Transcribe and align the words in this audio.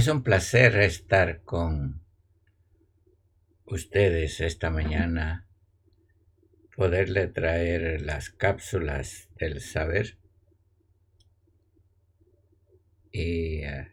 Es 0.00 0.08
un 0.08 0.22
placer 0.22 0.80
estar 0.80 1.42
con 1.42 2.00
ustedes 3.66 4.40
esta 4.40 4.70
mañana, 4.70 5.46
poderle 6.74 7.26
traer 7.26 8.00
las 8.00 8.30
cápsulas 8.30 9.28
del 9.38 9.60
saber 9.60 10.16
y 13.12 13.56
eh, 13.56 13.92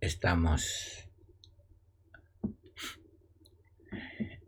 estamos 0.00 1.08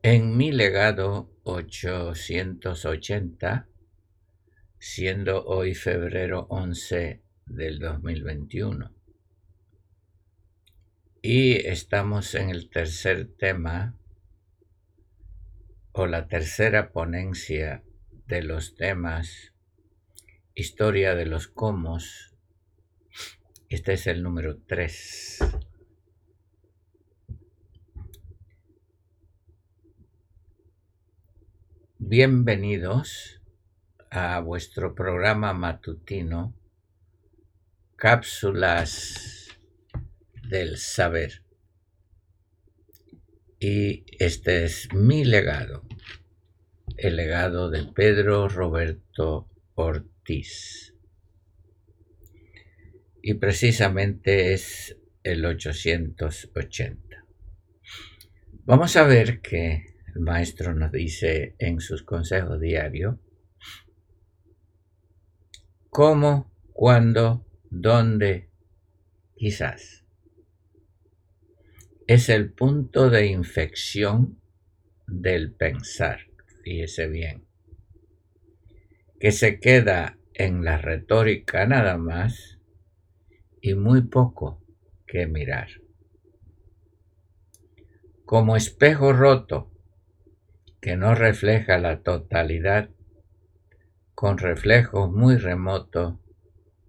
en 0.01 0.37
mi 0.37 0.53
legado 0.53 1.35
880, 1.43 3.67
siendo 4.79 5.45
hoy 5.45 5.75
febrero 5.75 6.47
11 6.51 7.21
del 7.47 7.81
2021. 7.81 8.98
Y 11.21 11.67
estamos 11.67 12.37
en 12.37 12.51
el 12.51 12.71
tercer 12.71 13.29
tema 13.37 13.99
o 15.91 16.07
la 16.07 16.29
tercera 16.29 16.93
ponencia 16.93 17.83
de 18.27 18.43
los 18.43 18.77
temas 18.77 19.53
Historia 20.55 21.17
de 21.17 21.27
los 21.27 21.49
Comos. 21.49 22.37
Este 23.69 23.95
es 23.95 24.07
el 24.07 24.23
número 24.23 24.59
3. 24.59 25.39
Bienvenidos 31.99 33.43
a 34.09 34.39
vuestro 34.39 34.95
programa 34.95 35.53
matutino 35.53 36.55
Cápsulas 37.97 39.38
del 40.49 40.79
Saber. 40.79 41.43
Y 43.61 44.05
este 44.19 44.65
es 44.65 44.93
mi 44.93 45.25
legado, 45.25 45.87
el 46.97 47.17
legado 47.17 47.71
de 47.71 47.85
Pedro 47.85 48.49
Roberto 48.49 49.49
Ortiz. 49.75 50.95
Y 53.21 53.35
precisamente 53.35 54.55
es 54.55 54.97
el 55.23 55.45
880. 55.45 57.25
Vamos 58.65 58.97
a 58.97 59.03
ver 59.05 59.41
que 59.41 59.97
el 60.15 60.21
maestro 60.21 60.75
nos 60.75 60.93
dice 60.93 61.57
en 61.59 61.81
sus 61.81 62.03
consejos 62.03 62.61
diarios 62.61 63.17
cómo, 65.91 66.53
cuándo, 66.73 67.45
dónde, 67.71 68.51
quizás. 69.35 70.05
Es 72.09 72.31
el 72.31 72.51
punto 72.51 73.11
de 73.11 73.27
infección 73.27 74.41
del 75.07 75.53
pensar, 75.53 76.21
fíjese 76.65 77.07
bien, 77.07 77.45
que 79.21 79.31
se 79.31 79.61
queda 79.61 80.17
en 80.33 80.65
la 80.65 80.79
retórica 80.79 81.67
nada 81.67 81.99
más 81.99 82.61
y 83.61 83.75
muy 83.75 84.01
poco 84.01 84.65
que 85.07 85.27
mirar. 85.27 85.69
Como 88.25 88.57
espejo 88.57 89.13
roto 89.13 89.71
que 90.81 90.97
no 90.97 91.15
refleja 91.15 91.77
la 91.77 92.01
totalidad, 92.01 92.89
con 94.15 94.39
reflejos 94.39 95.13
muy 95.13 95.37
remotos, 95.37 96.15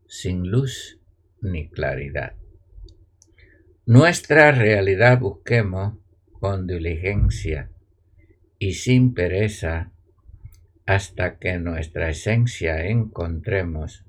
sin 0.08 0.50
luz 0.50 0.98
ni 1.42 1.70
claridad. 1.70 2.39
Nuestra 3.90 4.52
realidad 4.52 5.20
busquemos 5.20 5.98
con 6.34 6.68
diligencia 6.68 7.72
y 8.60 8.74
sin 8.74 9.16
pereza 9.16 9.92
hasta 10.86 11.40
que 11.40 11.58
nuestra 11.58 12.12
esencia 12.12 12.86
encontremos 12.86 14.06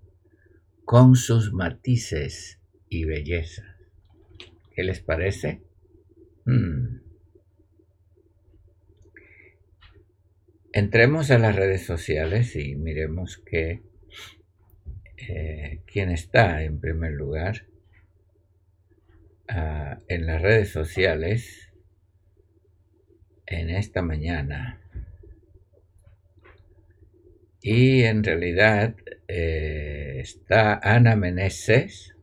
con 0.85 1.17
sus 1.17 1.55
matices 1.55 2.61
y 2.91 3.07
bellezas. 3.07 3.75
¿Qué 4.75 4.85
les 4.85 5.01
parece? 5.01 5.63
Hmm. 6.45 6.99
Entremos 10.75 11.31
a 11.31 11.39
las 11.39 11.57
redes 11.57 11.87
sociales 11.87 12.55
y 12.55 12.77
miremos 12.77 13.39
que 13.39 13.83
eh, 15.27 15.81
quién 15.87 16.11
está 16.11 16.65
en 16.65 16.81
primer 16.81 17.13
lugar 17.13 17.70
ah, 19.51 19.99
en 20.09 20.27
las 20.27 20.41
redes 20.41 20.71
sociales 20.71 21.73
en 23.47 23.71
esta 23.71 24.01
mañana. 24.01 24.81
Y 27.61 28.05
en 28.05 28.25
realidad 28.25 28.95
eh, 29.29 30.19
está 30.21 30.81
Ana 30.83 31.17
Meneses. 31.17 32.15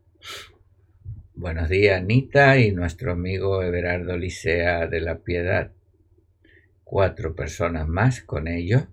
Buenos 1.35 1.69
días, 1.69 2.01
Anita, 2.01 2.57
y 2.57 2.71
nuestro 2.71 3.11
amigo 3.11 3.61
Everardo 3.61 4.17
Licea 4.17 4.87
de 4.87 5.01
la 5.01 5.19
Piedad. 5.19 5.73
Cuatro 6.83 7.35
personas 7.35 7.87
más 7.87 8.21
con 8.21 8.47
ello, 8.47 8.87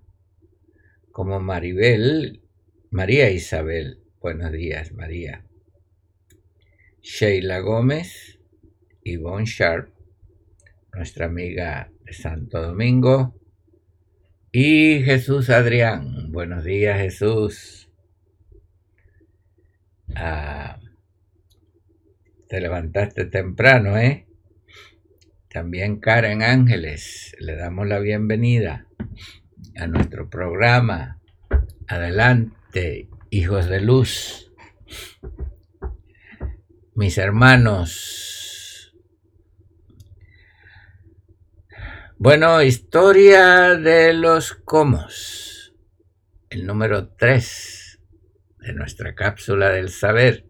como 1.11 1.39
Maribel 1.39 2.41
María 2.91 3.29
Isabel, 3.29 3.99
buenos 4.21 4.51
días 4.51 4.91
María. 4.91 5.44
Sheila 7.05 7.59
Gómez, 7.59 8.39
Yvonne 9.03 9.45
Sharp, 9.45 9.93
nuestra 10.91 11.27
amiga 11.27 11.91
de 12.03 12.13
Santo 12.13 12.59
Domingo. 12.59 13.39
Y 14.51 15.03
Jesús 15.03 15.51
Adrián, 15.51 16.31
buenos 16.31 16.63
días 16.63 16.99
Jesús. 16.99 17.91
Ah, 20.15 20.79
te 22.49 22.59
levantaste 22.59 23.25
temprano, 23.25 23.99
¿eh? 23.99 24.25
También 25.47 25.99
Karen 25.99 26.41
Ángeles, 26.41 27.35
le 27.39 27.55
damos 27.55 27.85
la 27.87 27.99
bienvenida 27.99 28.87
a 29.77 29.85
nuestro 29.85 30.27
programa. 30.31 31.21
Adelante 31.87 33.09
hijos 33.29 33.69
de 33.69 33.81
luz, 33.81 34.51
mis 36.95 37.17
hermanos. 37.17 38.93
Bueno, 42.17 42.63
historia 42.63 43.75
de 43.75 44.13
los 44.13 44.53
comos, 44.53 45.73
el 46.49 46.65
número 46.65 47.09
3 47.09 47.99
de 48.59 48.73
nuestra 48.73 49.13
cápsula 49.13 49.71
del 49.71 49.89
saber, 49.89 50.45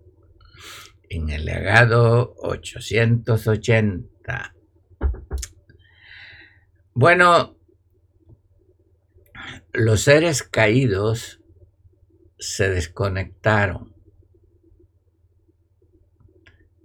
en 1.09 1.31
el 1.31 1.45
legado 1.45 2.35
880. 2.37 4.55
Bueno, 6.93 7.57
los 9.73 10.01
seres 10.01 10.43
caídos 10.43 11.41
se 12.37 12.69
desconectaron 12.69 13.94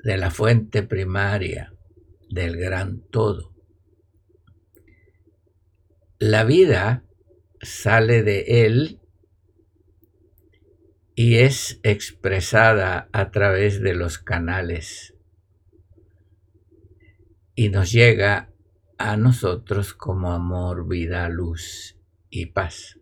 de 0.04 0.16
la 0.16 0.30
fuente 0.30 0.82
primaria 0.82 1.74
del 2.28 2.56
gran 2.56 3.00
todo. 3.10 3.54
La 6.18 6.44
vida 6.44 7.04
sale 7.60 8.22
de 8.22 8.66
él 8.66 9.00
y 11.14 11.36
es 11.36 11.80
expresada 11.82 13.08
a 13.12 13.30
través 13.30 13.80
de 13.80 13.94
los 13.94 14.18
canales 14.18 15.14
y 17.54 17.68
nos 17.68 17.92
llega 17.92 18.50
a 18.96 19.16
nosotros 19.16 19.92
como 19.92 20.32
amor, 20.32 20.88
vida, 20.88 21.28
luz 21.28 21.98
y 22.30 22.46
paz. 22.46 22.98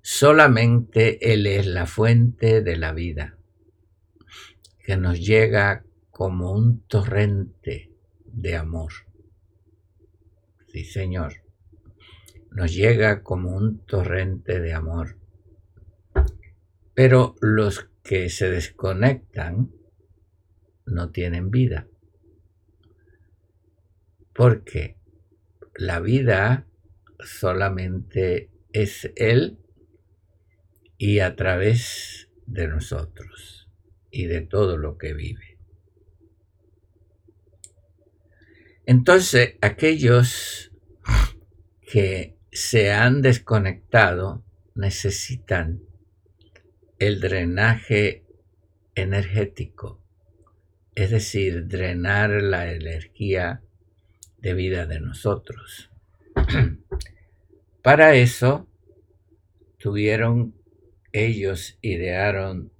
Solamente 0.00 1.32
Él 1.32 1.46
es 1.46 1.66
la 1.66 1.86
fuente 1.86 2.60
de 2.60 2.76
la 2.76 2.92
vida, 2.92 3.38
que 4.84 4.98
nos 4.98 5.18
llega 5.18 5.82
como 6.10 6.52
un 6.52 6.86
torrente 6.86 7.90
de 8.26 8.54
amor. 8.54 8.92
Sí, 10.68 10.84
Señor, 10.84 11.42
nos 12.50 12.74
llega 12.74 13.22
como 13.22 13.56
un 13.56 13.84
torrente 13.86 14.60
de 14.60 14.74
amor. 14.74 15.18
Pero 16.92 17.34
los 17.40 17.88
que 18.02 18.28
se 18.28 18.50
desconectan 18.50 19.72
no 20.84 21.10
tienen 21.10 21.50
vida. 21.50 21.88
Porque 24.34 24.98
la 25.74 25.98
vida 26.00 26.66
solamente 27.20 28.50
es 28.72 29.10
Él 29.16 29.58
y 30.98 31.20
a 31.20 31.34
través 31.36 32.28
de 32.46 32.68
nosotros. 32.68 33.63
Y 34.14 34.26
de 34.26 34.42
todo 34.42 34.78
lo 34.78 34.96
que 34.96 35.12
vive. 35.12 35.58
Entonces, 38.86 39.56
aquellos 39.60 40.70
que 41.90 42.36
se 42.52 42.92
han 42.92 43.22
desconectado 43.22 44.44
necesitan 44.76 45.82
el 47.00 47.20
drenaje 47.20 48.24
energético, 48.94 50.00
es 50.94 51.10
decir, 51.10 51.66
drenar 51.66 52.30
la 52.30 52.70
energía 52.70 53.62
de 54.38 54.54
vida 54.54 54.86
de 54.86 55.00
nosotros. 55.00 55.90
Para 57.82 58.14
eso 58.14 58.68
tuvieron, 59.78 60.54
ellos 61.12 61.78
idearon 61.82 62.73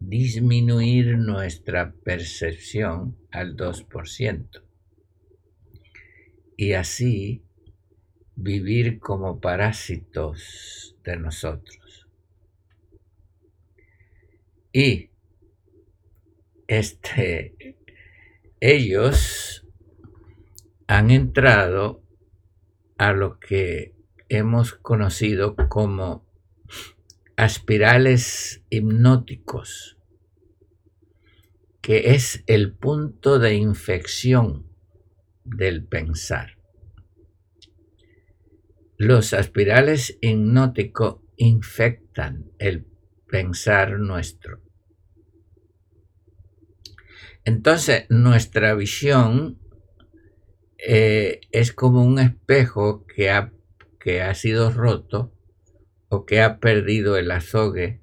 disminuir 0.00 1.18
nuestra 1.18 1.92
percepción 1.92 3.16
al 3.30 3.56
2% 3.56 4.62
y 6.56 6.72
así 6.72 7.44
vivir 8.34 8.98
como 8.98 9.40
parásitos 9.40 10.96
de 11.04 11.16
nosotros. 11.16 12.08
Y 14.72 15.10
este, 16.66 17.76
ellos 18.60 19.66
han 20.86 21.10
entrado 21.10 22.02
a 22.96 23.12
lo 23.12 23.38
que 23.38 23.94
hemos 24.28 24.74
conocido 24.74 25.56
como 25.68 26.29
aspirales 27.40 28.62
hipnóticos, 28.68 29.96
que 31.80 32.12
es 32.12 32.44
el 32.46 32.74
punto 32.74 33.38
de 33.38 33.54
infección 33.54 34.66
del 35.44 35.86
pensar. 35.86 36.58
Los 38.98 39.32
aspirales 39.32 40.18
hipnóticos 40.20 41.22
infectan 41.38 42.50
el 42.58 42.86
pensar 43.26 43.98
nuestro. 43.98 44.60
Entonces, 47.46 48.04
nuestra 48.10 48.74
visión 48.74 49.58
eh, 50.76 51.40
es 51.52 51.72
como 51.72 52.04
un 52.04 52.18
espejo 52.18 53.06
que 53.06 53.30
ha, 53.30 53.50
que 53.98 54.20
ha 54.20 54.34
sido 54.34 54.70
roto 54.70 55.39
o 56.10 56.26
que 56.26 56.42
ha 56.42 56.58
perdido 56.58 57.16
el 57.16 57.30
azogue 57.30 58.00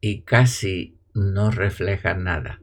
y 0.00 0.22
casi 0.22 0.96
no 1.12 1.50
refleja 1.50 2.14
nada. 2.14 2.62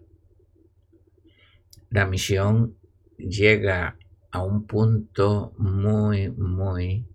La 1.90 2.06
misión 2.06 2.78
llega 3.18 3.98
a 4.32 4.42
un 4.42 4.66
punto 4.66 5.54
muy, 5.58 6.30
muy 6.30 7.06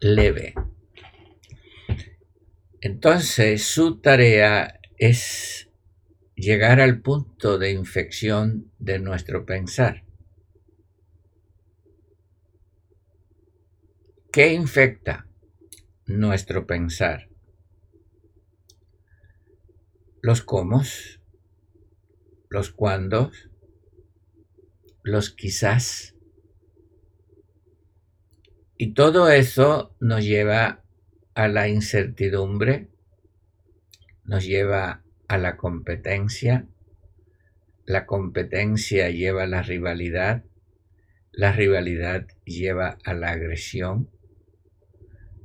leve. 0.00 0.54
Entonces 2.82 3.64
su 3.64 4.00
tarea 4.00 4.80
es 4.98 5.70
llegar 6.34 6.80
al 6.80 7.00
punto 7.00 7.58
de 7.58 7.72
infección 7.72 8.70
de 8.78 8.98
nuestro 8.98 9.46
pensar. 9.46 10.04
¿Qué 14.30 14.52
infecta 14.52 15.29
nuestro 16.18 16.66
pensar? 16.66 17.28
Los 20.22 20.42
cómo, 20.42 20.82
los 22.48 22.70
cuándos, 22.70 23.48
los 25.02 25.30
quizás. 25.30 26.16
Y 28.76 28.94
todo 28.94 29.30
eso 29.30 29.94
nos 30.00 30.24
lleva 30.24 30.82
a 31.34 31.48
la 31.48 31.68
incertidumbre, 31.68 32.88
nos 34.24 34.44
lleva 34.44 35.04
a 35.28 35.38
la 35.38 35.56
competencia, 35.56 36.66
la 37.84 38.06
competencia 38.06 39.10
lleva 39.10 39.44
a 39.44 39.46
la 39.46 39.62
rivalidad, 39.62 40.44
la 41.32 41.52
rivalidad 41.52 42.26
lleva 42.44 42.98
a 43.04 43.14
la 43.14 43.30
agresión, 43.30 44.10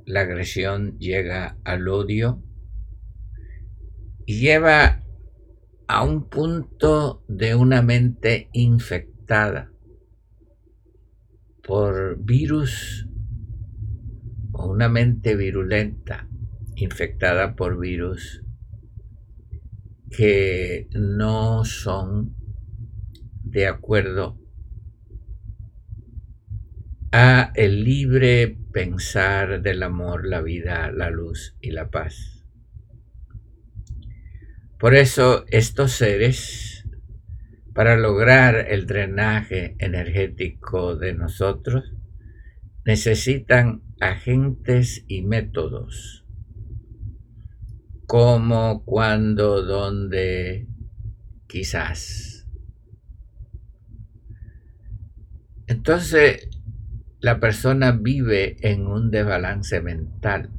la 0.06 0.20
agresión 0.20 0.98
llega 0.98 1.58
al 1.64 1.88
odio 1.88 2.40
y 4.24 4.38
lleva 4.38 5.02
a 5.88 6.04
un 6.04 6.28
punto 6.28 7.24
de 7.26 7.56
una 7.56 7.82
mente 7.82 8.48
infectada 8.52 9.72
por 11.64 12.22
virus 12.22 13.08
o 14.52 14.70
una 14.70 14.88
mente 14.88 15.34
virulenta 15.34 16.28
infectada 16.76 17.56
por 17.56 17.78
virus 17.78 18.44
que 20.10 20.88
no 20.92 21.64
son 21.64 22.36
de 23.42 23.66
acuerdo 23.66 24.38
a 27.18 27.50
el 27.54 27.82
libre 27.82 28.58
pensar 28.74 29.62
del 29.62 29.82
amor, 29.82 30.26
la 30.26 30.42
vida, 30.42 30.92
la 30.92 31.08
luz 31.08 31.56
y 31.62 31.70
la 31.70 31.90
paz. 31.90 32.44
Por 34.78 34.94
eso 34.94 35.46
estos 35.48 35.92
seres, 35.92 36.86
para 37.72 37.96
lograr 37.96 38.66
el 38.68 38.86
drenaje 38.86 39.76
energético 39.78 40.94
de 40.96 41.14
nosotros, 41.14 41.94
necesitan 42.84 43.82
agentes 43.98 45.06
y 45.08 45.22
métodos, 45.22 46.26
como, 48.06 48.84
cuando, 48.84 49.62
dónde, 49.62 50.68
quizás. 51.46 52.46
Entonces, 55.66 56.50
la 57.20 57.40
persona 57.40 57.92
vive 57.92 58.56
en 58.60 58.86
un 58.86 59.10
desbalance 59.10 59.80
mental. 59.80 60.50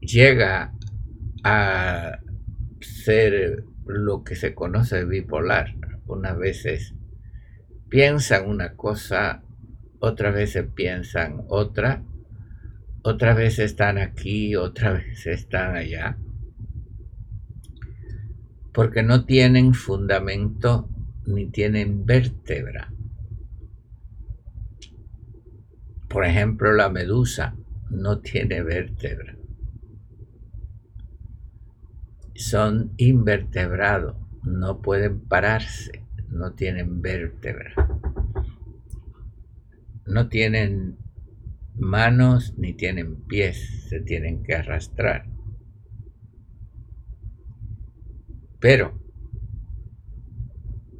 Llega 0.00 0.72
a 1.42 2.18
ser 2.80 3.64
lo 3.86 4.24
que 4.24 4.34
se 4.34 4.54
conoce 4.54 5.04
bipolar. 5.04 5.74
Unas 6.06 6.36
veces 6.36 6.94
piensan 7.88 8.48
una 8.48 8.74
cosa, 8.74 9.42
otras 10.00 10.34
veces 10.34 10.66
piensan 10.74 11.44
otra, 11.48 12.02
otras 13.02 13.36
veces 13.36 13.66
están 13.66 13.98
aquí, 13.98 14.56
otras 14.56 15.04
veces 15.04 15.40
están 15.40 15.76
allá, 15.76 16.18
porque 18.72 19.02
no 19.02 19.24
tienen 19.24 19.74
fundamento 19.74 20.88
ni 21.26 21.46
tienen 21.46 22.04
vértebra. 22.04 22.92
Por 26.14 26.24
ejemplo, 26.24 26.72
la 26.72 26.90
medusa 26.90 27.56
no 27.90 28.20
tiene 28.20 28.62
vértebra. 28.62 29.36
Son 32.36 32.92
invertebrados, 32.98 34.14
no 34.44 34.80
pueden 34.80 35.22
pararse, 35.22 36.04
no 36.28 36.52
tienen 36.52 37.02
vértebra. 37.02 37.74
No 40.06 40.28
tienen 40.28 40.98
manos 41.74 42.54
ni 42.58 42.74
tienen 42.74 43.16
pies, 43.24 43.88
se 43.88 43.98
tienen 43.98 44.44
que 44.44 44.54
arrastrar. 44.54 45.26
Pero 48.60 49.02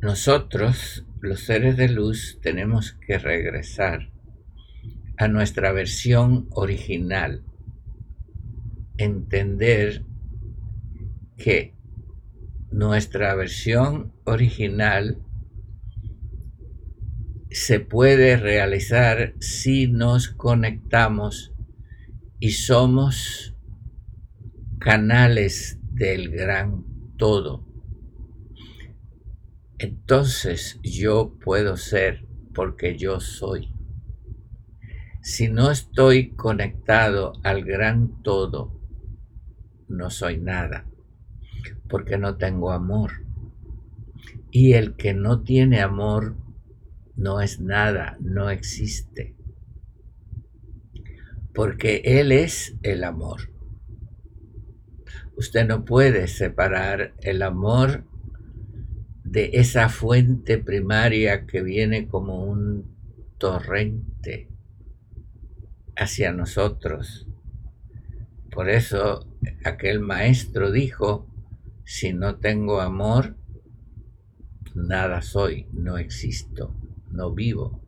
nosotros, 0.02 1.06
los 1.20 1.38
seres 1.38 1.76
de 1.76 1.88
luz, 1.88 2.40
tenemos 2.42 2.94
que 2.94 3.16
regresar 3.16 4.12
a 5.16 5.28
nuestra 5.28 5.72
versión 5.72 6.48
original, 6.50 7.42
entender 8.96 10.04
que 11.36 11.74
nuestra 12.70 13.34
versión 13.34 14.12
original 14.24 15.18
se 17.50 17.78
puede 17.78 18.36
realizar 18.36 19.34
si 19.38 19.86
nos 19.86 20.28
conectamos 20.28 21.52
y 22.40 22.50
somos 22.50 23.54
canales 24.80 25.78
del 25.92 26.30
gran 26.30 26.84
todo. 27.16 27.64
Entonces 29.78 30.80
yo 30.82 31.38
puedo 31.44 31.76
ser 31.76 32.26
porque 32.54 32.96
yo 32.96 33.20
soy 33.20 33.73
si 35.24 35.48
no 35.48 35.70
estoy 35.70 36.32
conectado 36.32 37.32
al 37.44 37.64
gran 37.64 38.22
todo, 38.22 38.78
no 39.88 40.10
soy 40.10 40.36
nada, 40.36 40.84
porque 41.88 42.18
no 42.18 42.36
tengo 42.36 42.72
amor. 42.72 43.24
Y 44.50 44.74
el 44.74 44.96
que 44.96 45.14
no 45.14 45.40
tiene 45.42 45.80
amor 45.80 46.36
no 47.16 47.40
es 47.40 47.58
nada, 47.58 48.18
no 48.20 48.50
existe, 48.50 49.34
porque 51.54 52.02
Él 52.04 52.30
es 52.30 52.76
el 52.82 53.02
amor. 53.02 53.50
Usted 55.38 55.66
no 55.66 55.86
puede 55.86 56.28
separar 56.28 57.14
el 57.22 57.40
amor 57.40 58.04
de 59.24 59.52
esa 59.54 59.88
fuente 59.88 60.58
primaria 60.58 61.46
que 61.46 61.62
viene 61.62 62.08
como 62.08 62.44
un 62.44 62.94
torrente 63.38 64.53
hacia 65.96 66.32
nosotros. 66.32 67.26
Por 68.50 68.68
eso 68.68 69.28
aquel 69.64 70.00
maestro 70.00 70.70
dijo, 70.70 71.28
si 71.84 72.12
no 72.12 72.36
tengo 72.36 72.80
amor, 72.80 73.36
nada 74.74 75.22
soy, 75.22 75.66
no 75.72 75.98
existo, 75.98 76.74
no 77.10 77.32
vivo. 77.32 77.82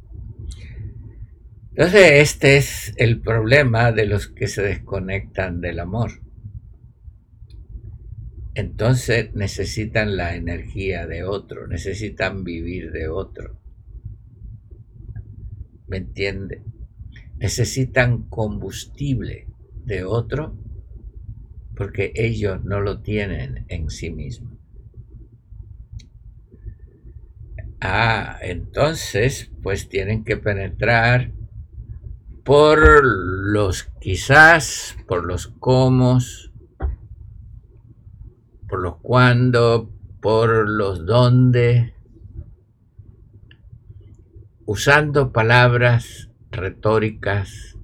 Entonces 1.70 2.12
este 2.22 2.56
es 2.56 2.94
el 2.96 3.20
problema 3.20 3.92
de 3.92 4.06
los 4.06 4.28
que 4.28 4.48
se 4.48 4.62
desconectan 4.62 5.60
del 5.60 5.80
amor 5.80 6.26
entonces 8.56 9.34
necesitan 9.34 10.16
la 10.16 10.34
energía 10.34 11.06
de 11.06 11.24
otro, 11.24 11.66
necesitan 11.66 12.42
vivir 12.42 12.90
de 12.90 13.06
otro. 13.06 13.60
¿Me 15.86 15.98
entiende? 15.98 16.62
Necesitan 17.38 18.22
combustible 18.28 19.48
de 19.84 20.04
otro 20.04 20.56
porque 21.76 22.12
ellos 22.14 22.64
no 22.64 22.80
lo 22.80 23.00
tienen 23.00 23.66
en 23.68 23.90
sí 23.90 24.10
mismos. 24.10 24.54
Ah, 27.80 28.38
entonces 28.40 29.50
pues 29.62 29.88
tienen 29.88 30.24
que 30.24 30.38
penetrar 30.38 31.32
por 32.42 33.04
los 33.04 33.84
quizás, 34.00 34.96
por 35.06 35.26
los 35.26 35.48
comos, 35.48 36.52
por 38.68 38.80
los 38.80 38.96
cuándo, 38.98 39.90
por 40.22 40.68
los 40.68 41.04
dónde, 41.04 41.94
usando 44.64 45.32
palabras 45.32 46.30
retóricas, 46.56 47.76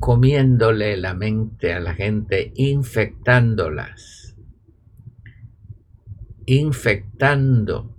comiéndole 0.00 0.96
la 0.96 1.14
mente 1.14 1.72
a 1.72 1.80
la 1.80 1.94
gente, 1.94 2.52
infectándolas, 2.56 4.36
infectando. 6.46 7.94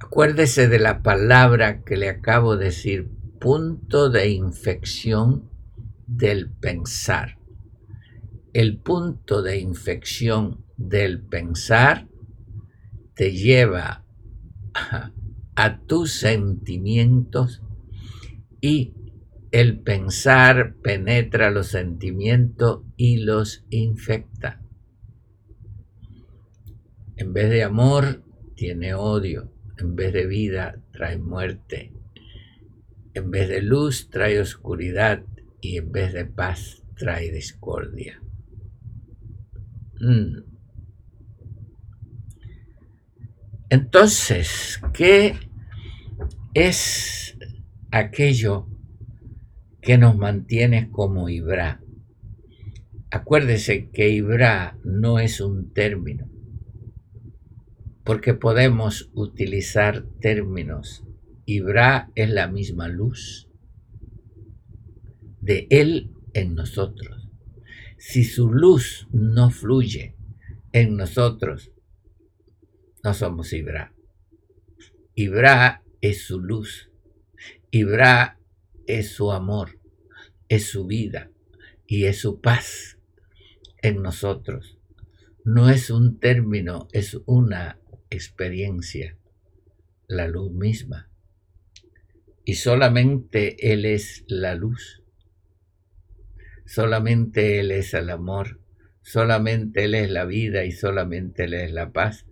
Acuérdese 0.00 0.68
de 0.68 0.78
la 0.78 1.02
palabra 1.02 1.82
que 1.84 1.96
le 1.96 2.08
acabo 2.08 2.56
de 2.56 2.66
decir, 2.66 3.10
punto 3.38 4.08
de 4.08 4.30
infección 4.30 5.50
del 6.06 6.50
pensar. 6.50 7.38
El 8.52 8.78
punto 8.78 9.42
de 9.42 9.58
infección 9.58 10.64
del 10.76 11.20
pensar 11.20 12.08
te 13.14 13.32
lleva 13.32 14.04
a, 15.54 15.80
tus 15.86 16.12
sentimientos 16.12 17.62
y 18.60 18.94
el 19.50 19.80
pensar 19.80 20.76
penetra 20.82 21.50
los 21.50 21.68
sentimientos 21.68 22.82
y 22.96 23.18
los 23.18 23.64
infecta. 23.70 24.62
En 27.16 27.32
vez 27.32 27.50
de 27.50 27.64
amor, 27.64 28.22
tiene 28.54 28.94
odio. 28.94 29.52
En 29.78 29.96
vez 29.96 30.12
de 30.12 30.26
vida, 30.26 30.80
trae 30.92 31.18
muerte. 31.18 31.92
En 33.14 33.30
vez 33.30 33.48
de 33.48 33.62
luz, 33.62 34.10
trae 34.10 34.40
oscuridad 34.40 35.24
y 35.60 35.78
en 35.78 35.90
vez 35.90 36.12
de 36.12 36.24
paz 36.24 36.82
trae 36.96 37.32
discordia. 37.32 38.20
Mm. 40.00 40.47
Entonces, 43.70 44.80
¿qué 44.94 45.34
es 46.54 47.36
aquello 47.90 48.66
que 49.82 49.98
nos 49.98 50.16
mantiene 50.16 50.90
como 50.90 51.28
Ibra? 51.28 51.82
Acuérdese 53.10 53.90
que 53.90 54.08
Ibra 54.08 54.78
no 54.84 55.18
es 55.18 55.42
un 55.42 55.74
término, 55.74 56.30
porque 58.04 58.32
podemos 58.32 59.10
utilizar 59.12 60.06
términos. 60.18 61.04
Ibra 61.44 62.10
es 62.14 62.30
la 62.30 62.48
misma 62.48 62.88
luz 62.88 63.50
de 65.42 65.66
Él 65.68 66.10
en 66.32 66.54
nosotros. 66.54 67.28
Si 67.98 68.24
su 68.24 68.50
luz 68.50 69.08
no 69.12 69.50
fluye 69.50 70.16
en 70.72 70.96
nosotros, 70.96 71.70
no 73.02 73.14
somos 73.14 73.52
Ibra. 73.52 73.92
Ibra 75.14 75.82
es 76.00 76.26
su 76.26 76.40
luz. 76.40 76.90
Ibra 77.70 78.38
es 78.86 79.12
su 79.12 79.32
amor, 79.32 79.78
es 80.48 80.68
su 80.70 80.86
vida 80.86 81.30
y 81.86 82.04
es 82.04 82.20
su 82.20 82.40
paz 82.40 82.98
en 83.82 84.02
nosotros. 84.02 84.78
No 85.44 85.70
es 85.70 85.90
un 85.90 86.18
término, 86.18 86.88
es 86.92 87.18
una 87.26 87.78
experiencia, 88.10 89.16
la 90.06 90.28
luz 90.28 90.52
misma. 90.52 91.10
Y 92.44 92.54
solamente 92.54 93.72
Él 93.72 93.84
es 93.84 94.24
la 94.26 94.54
luz. 94.54 95.02
Solamente 96.64 97.60
Él 97.60 97.70
es 97.70 97.94
el 97.94 98.10
amor, 98.10 98.60
solamente 99.02 99.84
Él 99.84 99.94
es 99.94 100.10
la 100.10 100.24
vida 100.26 100.64
y 100.64 100.72
solamente 100.72 101.44
Él 101.44 101.54
es 101.54 101.72
la 101.72 101.92
paz. 101.92 102.26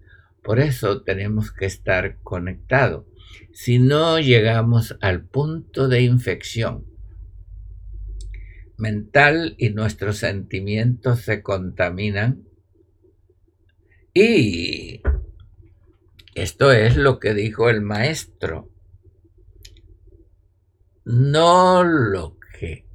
Por 0.46 0.60
eso 0.60 1.02
tenemos 1.02 1.50
que 1.50 1.66
estar 1.66 2.18
conectados. 2.22 3.04
Si 3.52 3.80
no 3.80 4.20
llegamos 4.20 4.96
al 5.00 5.24
punto 5.24 5.88
de 5.88 6.02
infección 6.02 6.86
mental 8.76 9.56
y 9.58 9.70
nuestros 9.70 10.18
sentimientos 10.18 11.22
se 11.22 11.42
contaminan, 11.42 12.44
y 14.14 15.02
esto 16.36 16.70
es 16.70 16.96
lo 16.96 17.18
que 17.18 17.34
dijo 17.34 17.68
el 17.68 17.80
maestro. 17.80 18.70
No 21.04 21.82
lo 21.82 22.38
que 22.56 22.86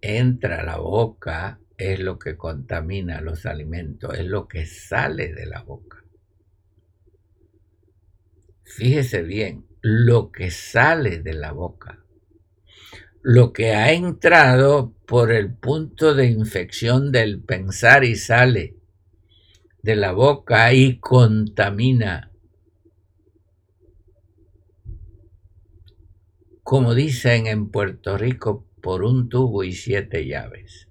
entra 0.00 0.60
a 0.60 0.64
la 0.64 0.76
boca 0.76 1.58
es 1.76 1.98
lo 1.98 2.16
que 2.16 2.36
contamina 2.36 3.20
los 3.22 3.44
alimentos, 3.44 4.16
es 4.16 4.24
lo 4.24 4.46
que 4.46 4.66
sale 4.66 5.34
de 5.34 5.46
la 5.46 5.62
boca. 5.64 6.05
Fíjese 8.66 9.22
bien, 9.22 9.64
lo 9.80 10.32
que 10.32 10.50
sale 10.50 11.20
de 11.22 11.34
la 11.34 11.52
boca, 11.52 12.04
lo 13.22 13.52
que 13.52 13.70
ha 13.70 13.92
entrado 13.92 14.92
por 15.06 15.30
el 15.32 15.54
punto 15.54 16.14
de 16.14 16.26
infección 16.26 17.12
del 17.12 17.40
pensar 17.40 18.02
y 18.02 18.16
sale 18.16 18.76
de 19.82 19.94
la 19.94 20.10
boca 20.10 20.72
y 20.72 20.98
contamina. 20.98 22.32
Como 26.64 26.94
dicen 26.94 27.46
en 27.46 27.70
Puerto 27.70 28.18
Rico, 28.18 28.66
por 28.82 29.04
un 29.04 29.28
tubo 29.28 29.62
y 29.62 29.72
siete 29.72 30.26
llaves. 30.26 30.88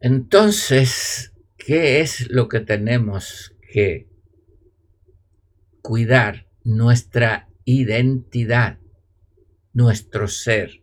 Entonces, 0.00 1.31
¿qué 1.64 2.00
es 2.00 2.30
lo 2.30 2.48
que 2.48 2.60
tenemos 2.60 3.54
que 3.72 4.08
cuidar? 5.82 6.46
Nuestra 6.64 7.48
identidad, 7.64 8.78
nuestro 9.72 10.28
ser, 10.28 10.82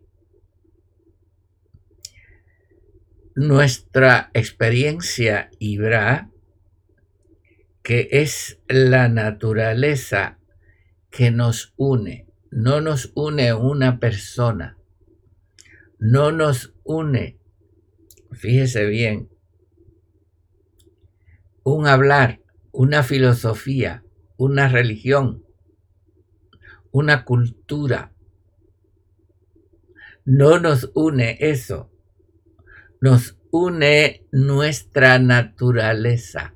nuestra 3.35 4.29
experiencia 4.33 5.49
Ibra, 5.59 6.29
que 7.81 8.09
es 8.11 8.59
la 8.67 9.07
naturaleza 9.07 10.39
que 11.09 11.31
nos 11.31 11.73
une 11.77 12.29
no 12.51 12.81
nos 12.81 13.11
une 13.15 13.53
una 13.53 13.99
persona, 13.99 14.77
no 15.99 16.31
nos 16.31 16.73
une, 16.83 17.37
fíjese 18.31 18.85
bien, 18.85 19.29
un 21.73 21.87
hablar, 21.87 22.41
una 22.71 23.03
filosofía, 23.03 24.03
una 24.37 24.67
religión, 24.67 25.43
una 26.91 27.25
cultura. 27.25 28.13
No 30.25 30.59
nos 30.59 30.91
une 30.93 31.37
eso, 31.39 31.91
nos 33.01 33.37
une 33.51 34.27
nuestra 34.31 35.19
naturaleza. 35.19 36.53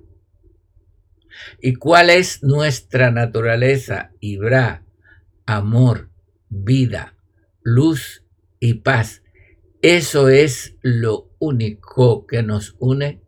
¿Y 1.62 1.76
cuál 1.76 2.10
es 2.10 2.44
nuestra 2.44 3.12
naturaleza? 3.12 4.12
Ibra, 4.20 4.86
amor, 5.46 6.10
vida, 6.50 7.16
luz 7.64 8.24
y 8.60 8.76
paz. 8.76 9.24
Eso 9.82 10.30
es 10.30 10.78
lo 10.82 11.32
único 11.40 12.26
que 12.28 12.44
nos 12.44 12.76
une, 12.80 13.23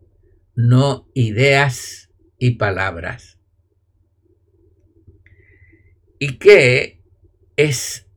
no 0.56 1.10
ideas 1.14 2.10
y 2.40 2.52
palabras. 2.52 3.40
¿Y 6.20 6.38
qué 6.38 7.04
es 7.58 8.08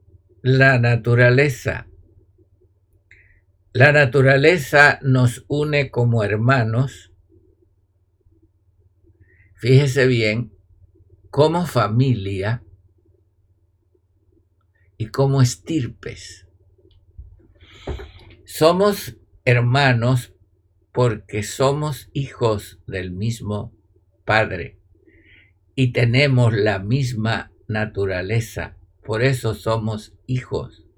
la 0.43 0.79
naturaleza? 0.79 1.89
La 3.73 3.93
naturaleza 3.93 4.99
nos 5.03 5.45
une 5.49 5.91
como 5.91 6.25
hermanos, 6.25 7.13
fíjese 9.57 10.07
bien, 10.07 10.53
como 11.31 11.67
familia 11.67 12.63
y 14.97 15.07
como 15.09 15.43
estirpes. 15.43 16.47
Somos 18.45 19.17
hermanos 19.45 20.33
porque 20.99 21.45
somos 21.45 22.11
hijos 22.13 22.81
del 22.89 23.13
mismo 23.13 23.73
Padre 24.25 24.81
y 25.77 25.93
tenemos 25.93 26.53
la 26.53 26.81
misma 26.81 27.53
naturaleza, 27.69 28.77
por 29.05 29.23
eso 29.23 29.55
somos 29.55 30.17
hijos. 30.27 30.89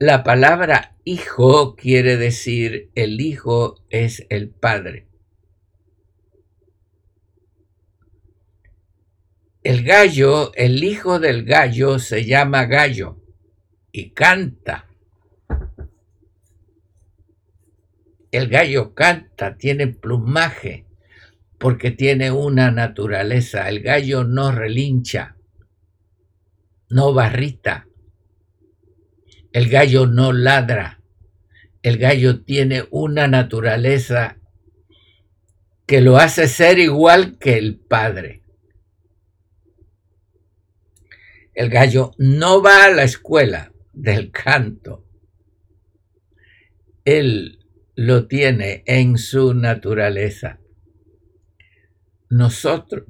La 0.00 0.24
palabra 0.24 0.96
hijo 1.04 1.76
quiere 1.76 2.16
decir 2.16 2.90
el 2.96 3.20
hijo 3.20 3.76
es 3.90 4.26
el 4.28 4.50
padre. 4.50 5.06
El 9.62 9.84
gallo, 9.84 10.52
el 10.56 10.82
hijo 10.82 11.20
del 11.20 11.44
gallo 11.44 12.00
se 12.00 12.24
llama 12.24 12.66
gallo 12.66 13.22
y 13.92 14.10
canta. 14.10 14.87
El 18.30 18.48
gallo 18.48 18.94
canta, 18.94 19.56
tiene 19.56 19.86
plumaje, 19.86 20.86
porque 21.58 21.90
tiene 21.90 22.30
una 22.30 22.70
naturaleza. 22.70 23.68
El 23.68 23.80
gallo 23.80 24.24
no 24.24 24.52
relincha, 24.52 25.36
no 26.90 27.14
barrita. 27.14 27.86
El 29.52 29.68
gallo 29.68 30.06
no 30.06 30.32
ladra. 30.32 31.00
El 31.82 31.96
gallo 31.96 32.42
tiene 32.42 32.84
una 32.90 33.28
naturaleza 33.28 34.38
que 35.86 36.02
lo 36.02 36.18
hace 36.18 36.48
ser 36.48 36.78
igual 36.78 37.38
que 37.38 37.56
el 37.56 37.78
padre. 37.78 38.42
El 41.54 41.70
gallo 41.70 42.12
no 42.18 42.62
va 42.62 42.84
a 42.84 42.90
la 42.90 43.04
escuela 43.04 43.72
del 43.92 44.30
canto. 44.30 45.04
Él 47.04 47.57
lo 47.98 48.28
tiene 48.28 48.84
en 48.86 49.18
su 49.18 49.54
naturaleza. 49.54 50.60
Nosotros 52.30 53.08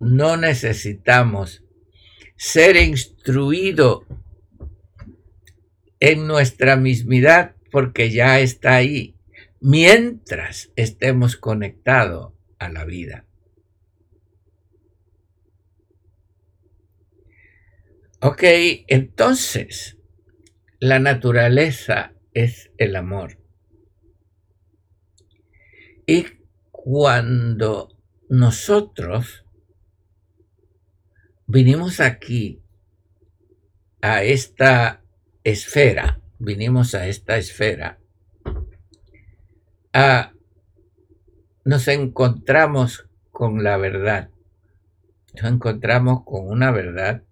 no 0.00 0.36
necesitamos 0.36 1.64
ser 2.36 2.76
instruido 2.76 4.04
en 5.98 6.26
nuestra 6.26 6.76
mismidad 6.76 7.56
porque 7.70 8.10
ya 8.10 8.38
está 8.40 8.74
ahí, 8.74 9.16
mientras 9.62 10.72
estemos 10.76 11.36
conectados 11.36 12.34
a 12.58 12.68
la 12.68 12.84
vida. 12.84 13.24
Ok, 18.20 18.42
entonces 18.88 19.96
la 20.80 20.98
naturaleza 20.98 22.12
es 22.34 22.70
el 22.76 22.94
amor. 22.96 23.41
Y 26.06 26.24
cuando 26.70 27.96
nosotros 28.28 29.44
vinimos 31.46 32.00
aquí 32.00 32.62
a 34.00 34.24
esta 34.24 35.04
esfera, 35.44 36.20
vinimos 36.38 36.94
a 36.94 37.06
esta 37.06 37.36
esfera, 37.36 38.00
nos 41.64 41.86
encontramos 41.86 43.08
con 43.30 43.62
la 43.62 43.76
verdad, 43.76 44.30
nos 45.34 45.52
encontramos 45.52 46.24
con 46.24 46.48
una 46.48 46.72
verdad. 46.72 47.22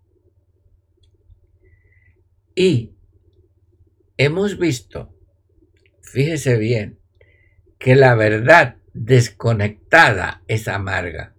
Y 2.54 2.94
hemos 4.16 4.58
visto, 4.58 5.12
fíjese 6.02 6.56
bien, 6.56 6.99
que 7.80 7.96
la 7.96 8.14
verdad 8.14 8.76
desconectada 8.92 10.42
es 10.46 10.68
amarga. 10.68 11.34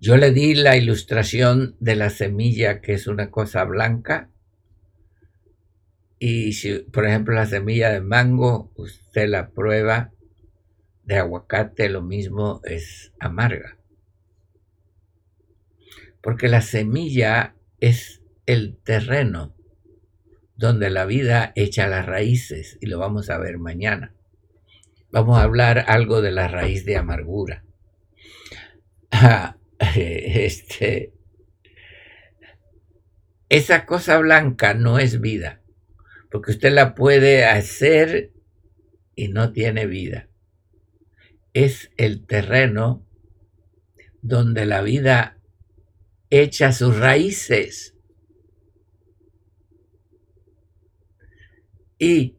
Yo 0.00 0.16
le 0.16 0.32
di 0.32 0.54
la 0.54 0.76
ilustración 0.76 1.76
de 1.78 1.94
la 1.94 2.10
semilla, 2.10 2.80
que 2.80 2.94
es 2.94 3.06
una 3.06 3.30
cosa 3.30 3.62
blanca. 3.64 4.28
Y 6.18 6.54
si, 6.54 6.80
por 6.80 7.06
ejemplo, 7.06 7.34
la 7.34 7.46
semilla 7.46 7.90
de 7.90 8.00
mango, 8.00 8.72
usted 8.74 9.28
la 9.28 9.50
prueba, 9.50 10.10
de 11.04 11.18
aguacate 11.18 11.88
lo 11.88 12.02
mismo 12.02 12.60
es 12.64 13.12
amarga. 13.20 13.78
Porque 16.20 16.48
la 16.48 16.60
semilla 16.60 17.54
es 17.78 18.20
el 18.46 18.78
terreno 18.82 19.54
donde 20.60 20.90
la 20.90 21.06
vida 21.06 21.52
echa 21.56 21.86
las 21.86 22.04
raíces, 22.04 22.76
y 22.82 22.86
lo 22.86 22.98
vamos 22.98 23.30
a 23.30 23.38
ver 23.38 23.56
mañana. 23.56 24.12
Vamos 25.10 25.38
a 25.38 25.42
hablar 25.42 25.86
algo 25.88 26.20
de 26.20 26.32
la 26.32 26.48
raíz 26.48 26.84
de 26.84 26.98
amargura. 26.98 27.64
Ah, 29.10 29.56
este, 29.96 31.14
esa 33.48 33.86
cosa 33.86 34.18
blanca 34.18 34.74
no 34.74 34.98
es 34.98 35.22
vida, 35.22 35.62
porque 36.30 36.50
usted 36.50 36.74
la 36.74 36.94
puede 36.94 37.46
hacer 37.46 38.34
y 39.14 39.28
no 39.28 39.52
tiene 39.52 39.86
vida. 39.86 40.28
Es 41.54 41.90
el 41.96 42.26
terreno 42.26 43.06
donde 44.20 44.66
la 44.66 44.82
vida 44.82 45.38
echa 46.28 46.72
sus 46.72 46.98
raíces. 46.98 47.96
Y 52.00 52.38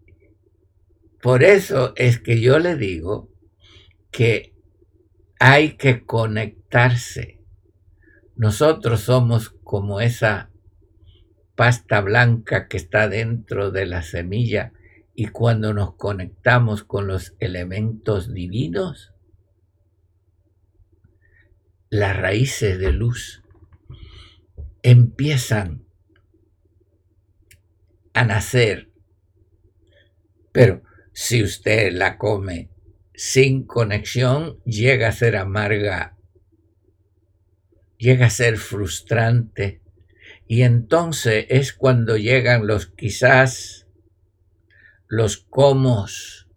por 1.22 1.44
eso 1.44 1.94
es 1.96 2.20
que 2.20 2.42
yo 2.42 2.58
le 2.58 2.76
digo 2.76 3.30
que 4.10 4.56
hay 5.40 5.78
que 5.78 6.04
conectarse. 6.04 7.40
Nosotros 8.36 9.02
somos 9.02 9.52
como 9.64 10.02
esa 10.02 10.50
pasta 11.56 12.02
blanca 12.02 12.68
que 12.68 12.78
está 12.78 13.08
dentro 13.08 13.70
de 13.70 13.86
la 13.86 14.02
semilla 14.02 14.74
y 15.14 15.28
cuando 15.28 15.76
nos 15.76 15.94
conectamos 15.94 16.84
con 16.84 17.06
los 17.06 17.36
elementos 17.40 18.34
divinos, 18.34 19.14
las 21.92 22.18
raíces 22.18 22.80
de 22.80 22.94
luz 22.94 23.44
empiezan 24.82 25.86
a 28.14 28.26
nacer. 28.26 28.91
Pero 30.52 30.84
si 31.14 31.44
usted 31.44 31.92
la 31.94 32.18
come 32.18 32.70
sin 33.14 33.66
conexión 33.66 34.62
llega 34.64 35.10
a 35.10 35.12
ser 35.12 35.36
amarga, 35.36 36.18
llega 37.98 38.28
a 38.28 38.32
ser 38.32 38.58
frustrante. 38.58 39.82
Y 40.48 40.64
entonces 40.64 41.46
es 41.50 41.72
cuando 41.72 42.18
llegan 42.18 42.68
los 42.68 42.88
quizás, 42.88 43.88
los 45.08 45.38
comos, 45.38 46.50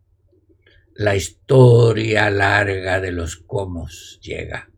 la 0.95 1.17
historia 1.17 2.31
larga 2.31 3.01
de 3.01 3.13
los 3.13 3.37
comos 3.37 4.19
llega. 4.23 4.71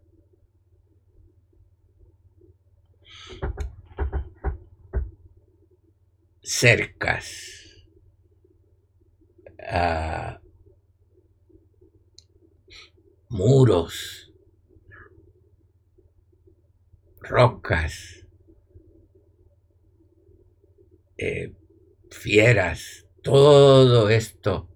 Cercas. 6.42 7.55
A 9.66 10.40
muros, 13.28 14.32
rocas, 17.20 18.26
eh, 21.18 21.54
fieras, 22.10 23.06
todo 23.22 24.08
esto 24.08 24.70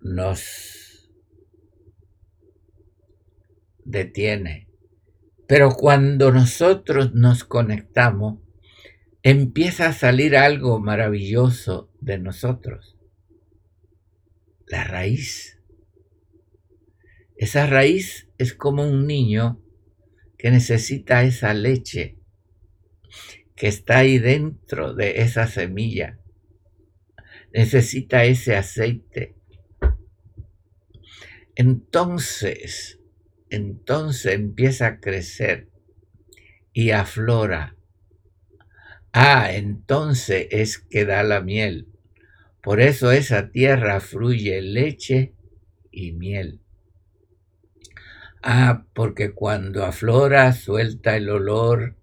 nos 0.00 1.10
detiene. 3.84 4.68
Pero 5.48 5.70
cuando 5.72 6.30
nosotros 6.30 7.12
nos 7.12 7.42
conectamos, 7.42 8.38
empieza 9.22 9.88
a 9.88 9.92
salir 9.92 10.36
algo 10.36 10.78
maravilloso 10.78 11.90
de 12.00 12.18
nosotros. 12.18 12.99
La 14.70 14.84
raíz. 14.84 15.58
Esa 17.36 17.66
raíz 17.66 18.28
es 18.38 18.54
como 18.54 18.84
un 18.84 19.04
niño 19.04 19.60
que 20.38 20.52
necesita 20.52 21.24
esa 21.24 21.52
leche 21.54 22.18
que 23.56 23.66
está 23.66 23.98
ahí 23.98 24.20
dentro 24.20 24.94
de 24.94 25.22
esa 25.22 25.48
semilla. 25.48 26.20
Necesita 27.52 28.24
ese 28.24 28.54
aceite. 28.54 29.34
Entonces, 31.56 33.00
entonces 33.48 34.34
empieza 34.34 34.86
a 34.86 35.00
crecer 35.00 35.68
y 36.72 36.92
aflora. 36.92 37.76
Ah, 39.12 39.52
entonces 39.52 40.46
es 40.52 40.78
que 40.78 41.04
da 41.04 41.24
la 41.24 41.40
miel. 41.40 41.89
Por 42.62 42.80
eso 42.80 43.10
esa 43.10 43.50
tierra 43.50 44.00
fluye 44.00 44.60
leche 44.60 45.34
y 45.90 46.12
miel. 46.12 46.60
Ah, 48.42 48.84
porque 48.94 49.32
cuando 49.32 49.84
aflora 49.84 50.52
suelta 50.52 51.16
el 51.16 51.28
olor, 51.30 51.96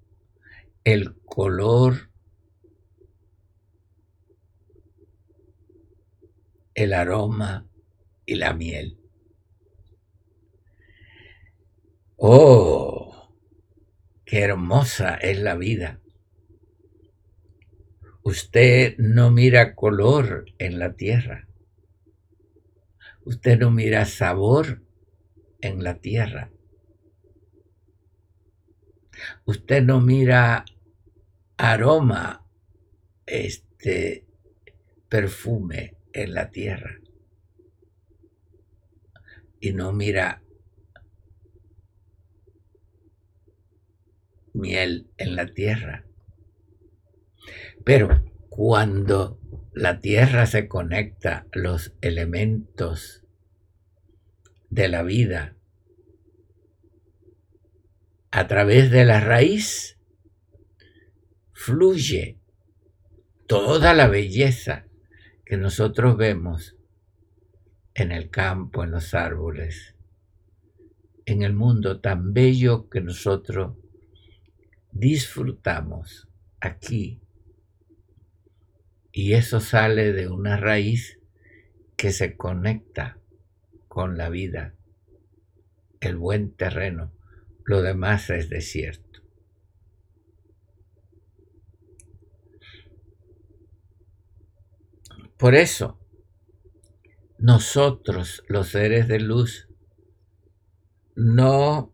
el 0.84 1.16
color, 1.26 2.10
el 6.74 6.94
aroma 6.94 7.68
y 8.26 8.36
la 8.36 8.54
miel. 8.54 8.98
Oh, 12.18 13.32
qué 14.26 14.42
hermosa 14.42 15.16
es 15.16 15.40
la 15.40 15.56
vida. 15.56 16.02
Usted 18.28 18.98
no 18.98 19.32
mira 19.32 19.74
color 19.74 20.48
en 20.58 20.80
la 20.80 20.98
tierra. 20.98 21.48
Usted 23.24 23.58
no 23.58 23.72
mira 23.72 24.04
sabor 24.04 24.82
en 25.62 25.82
la 25.82 26.00
tierra. 26.00 26.52
Usted 29.46 29.82
no 29.82 30.02
mira 30.02 30.66
aroma, 31.56 32.46
este 33.26 34.26
perfume 35.08 35.96
en 36.12 36.34
la 36.34 36.50
tierra. 36.50 37.00
Y 39.62 39.72
no 39.72 39.94
mira 39.94 40.44
miel 44.52 45.08
en 45.16 45.38
la 45.38 45.46
tierra. 45.46 46.07
Pero 47.88 48.22
cuando 48.50 49.40
la 49.72 50.02
tierra 50.02 50.46
se 50.46 50.68
conecta 50.68 51.48
los 51.54 51.94
elementos 52.02 53.24
de 54.70 54.90
la 54.90 55.04
vida 55.04 55.56
a 58.30 58.46
través 58.48 58.92
de 58.92 59.06
la 59.06 59.22
raíz 59.22 59.98
fluye 61.54 62.38
toda 63.48 63.94
la 63.94 64.10
belleza 64.10 64.88
que 65.46 65.56
nosotros 65.56 66.18
vemos 66.18 66.76
en 67.94 68.12
el 68.12 68.30
campo, 68.30 68.84
en 68.84 68.92
los 68.92 69.14
árboles, 69.14 69.96
en 71.26 71.42
el 71.42 71.54
mundo 71.54 72.02
tan 72.02 72.34
bello 72.34 72.90
que 72.90 73.00
nosotros 73.00 73.78
disfrutamos 74.92 76.28
aquí. 76.60 77.22
Y 79.18 79.34
eso 79.34 79.60
sale 79.62 80.14
de 80.14 80.28
una 80.28 80.58
raíz 80.58 81.20
que 81.96 82.12
se 82.12 82.38
conecta 82.38 83.20
con 83.88 84.16
la 84.16 84.30
vida, 84.30 84.76
el 86.02 86.18
buen 86.18 86.52
terreno, 86.56 87.12
lo 87.66 87.82
demás 87.82 88.30
es 88.30 88.48
desierto. 88.48 89.24
Por 95.36 95.56
eso, 95.56 96.00
nosotros, 97.40 98.44
los 98.48 98.68
seres 98.68 99.08
de 99.08 99.20
luz, 99.20 99.68
no 101.16 101.92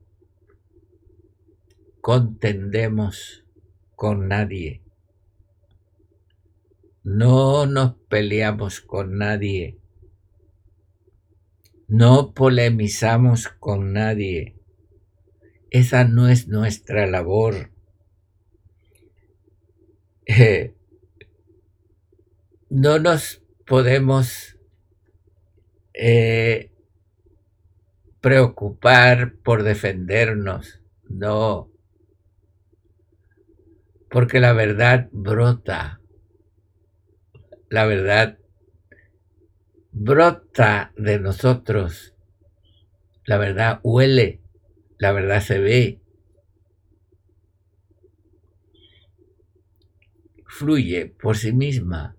contendemos 2.02 3.46
con 3.96 4.28
nadie. 4.28 4.83
No 7.04 7.66
nos 7.66 7.96
peleamos 8.08 8.80
con 8.80 9.18
nadie. 9.18 9.78
No 11.90 12.34
polemizamos 12.34 13.50
con 13.50 13.92
nadie. 13.92 14.56
Esa 15.70 16.06
no 16.06 16.30
es 16.30 16.48
nuestra 16.48 17.06
labor. 17.06 17.72
Eh, 20.26 20.74
no 22.70 23.00
nos 23.00 23.42
podemos 23.68 24.58
eh, 25.94 26.72
preocupar 28.22 29.36
por 29.44 29.64
defendernos. 29.64 30.80
No. 31.10 31.70
Porque 34.10 34.40
la 34.40 34.54
verdad 34.54 35.10
brota. 35.12 36.00
La 37.74 37.88
verdad 37.88 38.38
brota 39.92 40.94
de 40.96 41.20
nosotros. 41.20 42.14
La 43.26 43.40
verdad 43.40 43.80
huele, 43.82 44.42
la 45.00 45.12
verdad 45.12 45.42
se 45.42 45.58
ve. 45.58 46.00
Fluye 50.46 51.16
por 51.20 51.36
sí 51.36 51.52
misma 51.52 52.16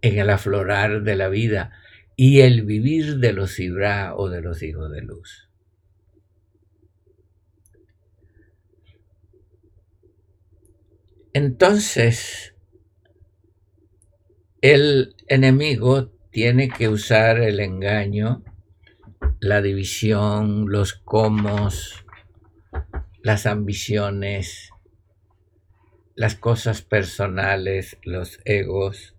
en 0.00 0.18
el 0.18 0.30
aflorar 0.30 1.02
de 1.02 1.16
la 1.16 1.28
vida 1.28 1.72
y 2.16 2.40
el 2.40 2.64
vivir 2.64 3.18
de 3.18 3.34
los 3.34 3.60
Ibra 3.60 4.16
o 4.16 4.30
de 4.30 4.40
los 4.40 4.62
hijos 4.62 4.90
de 4.90 5.02
luz. 5.02 5.50
Entonces, 11.34 12.54
el 14.60 15.14
enemigo 15.26 16.10
tiene 16.30 16.68
que 16.68 16.88
usar 16.88 17.40
el 17.40 17.60
engaño, 17.60 18.44
la 19.40 19.62
división, 19.62 20.66
los 20.68 20.94
comos, 20.94 22.04
las 23.22 23.46
ambiciones, 23.46 24.70
las 26.14 26.34
cosas 26.34 26.82
personales, 26.82 27.98
los 28.02 28.40
egos, 28.44 29.14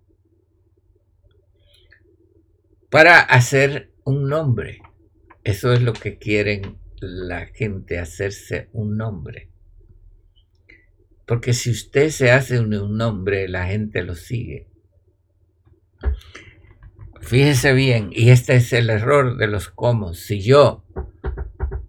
para 2.90 3.20
hacer 3.20 3.94
un 4.04 4.28
nombre. 4.28 4.82
Eso 5.44 5.72
es 5.72 5.82
lo 5.82 5.94
que 5.94 6.18
quieren 6.18 6.78
la 7.00 7.46
gente, 7.46 8.00
hacerse 8.00 8.70
un 8.74 8.98
nombre. 8.98 9.50
Porque 11.26 11.54
si 11.54 11.70
usted 11.70 12.10
se 12.10 12.32
hace 12.32 12.60
un, 12.60 12.98
nombre, 12.98 13.48
la 13.48 13.68
gente 13.68 14.04
lo 14.04 14.16
sigue. 14.16 14.68
Fíjese 17.22 17.74
bien, 17.74 18.10
y 18.12 18.32
este 18.32 18.56
es 18.56 18.74
el 18.74 18.90
error 18.90 19.38
de 19.38 19.48
los 19.48 19.70
cómo. 19.70 20.14
Si 20.14 20.42
yo 20.42 20.84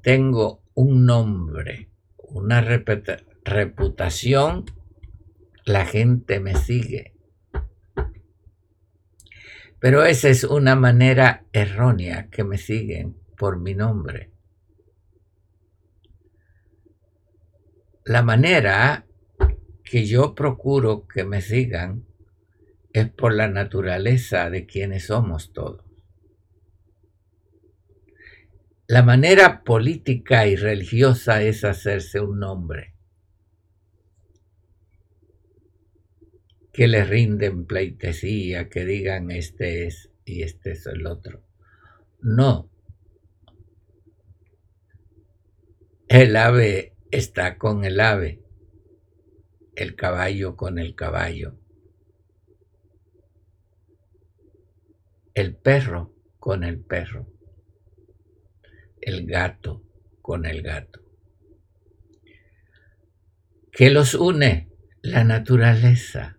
tengo 0.03 0.63
un 0.75 1.07
nombre, 1.07 1.89
una 2.19 2.61
reputación, 2.61 4.67
la 5.65 5.87
gente 5.87 6.41
me 6.41 6.57
sigue. 6.57 7.15
Pero 9.79 10.05
esa 10.05 10.29
es 10.29 10.45
una 10.45 10.77
manera 10.77 11.47
errónea 11.53 12.29
que 12.29 12.45
me 12.45 12.59
siguen 12.59 13.17
por 13.39 13.59
mi 13.59 13.75
nombre. 13.75 14.31
La 18.05 18.23
manera 18.23 19.07
que 19.85 20.05
yo 20.05 20.35
procuro 20.35 21.07
que 21.07 21.25
me 21.25 21.41
sigan 21.41 22.10
es 22.93 23.11
por 23.11 23.35
la 23.35 23.49
naturaleza 23.49 24.51
de 24.51 24.67
quienes 24.67 25.07
somos 25.07 25.53
todos. 25.53 25.85
La 28.91 29.05
manera 29.05 29.63
política 29.63 30.49
y 30.49 30.57
religiosa 30.57 31.43
es 31.45 31.63
hacerse 31.63 32.19
un 32.19 32.41
nombre. 32.41 32.97
Que 36.73 36.89
le 36.89 37.05
rinden 37.05 37.67
pleitesía, 37.67 38.69
que 38.69 38.85
digan 38.85 39.31
este 39.31 39.87
es 39.87 40.11
y 40.25 40.43
este 40.43 40.73
es 40.73 40.87
el 40.87 41.07
otro. 41.07 41.45
No. 42.21 42.69
El 46.09 46.35
ave 46.35 46.97
está 47.13 47.59
con 47.59 47.85
el 47.85 48.01
ave, 48.01 48.43
el 49.77 49.95
caballo 49.95 50.57
con 50.57 50.81
el 50.81 50.97
caballo, 50.97 51.60
el 55.41 55.57
perro 55.57 56.15
con 56.39 56.65
el 56.65 56.81
perro 56.81 57.27
el 59.01 59.27
gato 59.27 59.83
con 60.21 60.47
el 60.47 60.63
gato. 60.63 61.01
¿Qué 63.73 63.91
los 63.91 64.15
une? 64.15 64.71
La 65.03 65.25
naturaleza. 65.25 66.39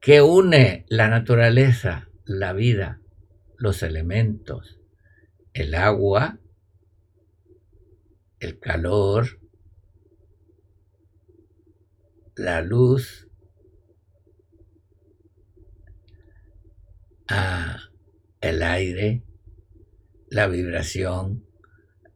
¿Qué 0.00 0.22
une 0.22 0.86
la 0.88 1.08
naturaleza? 1.08 2.08
La 2.24 2.52
vida, 2.52 3.00
los 3.58 3.82
elementos, 3.82 4.80
el 5.52 5.74
agua, 5.74 6.38
el 8.38 8.58
calor, 8.60 9.40
la 12.36 12.62
luz, 12.62 13.28
ah, 17.30 17.78
el 18.40 18.62
aire, 18.62 19.22
la 20.28 20.46
vibración, 20.46 21.46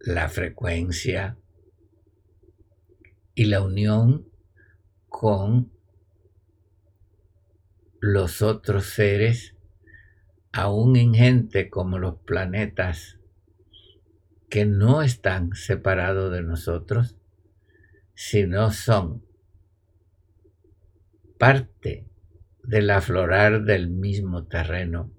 la 0.00 0.28
frecuencia 0.28 1.38
y 3.34 3.46
la 3.46 3.62
unión 3.62 4.28
con 5.08 5.72
los 8.00 8.42
otros 8.42 8.86
seres, 8.86 9.54
aún 10.52 10.96
ingentes 10.96 11.70
como 11.70 11.98
los 11.98 12.18
planetas 12.20 13.18
que 14.50 14.66
no 14.66 15.02
están 15.02 15.54
separados 15.54 16.32
de 16.32 16.42
nosotros, 16.42 17.16
sino 18.14 18.70
son 18.70 19.24
parte 21.38 22.06
del 22.66 22.90
aflorar 22.90 23.64
del 23.64 23.88
mismo 23.88 24.46
terreno 24.46 25.12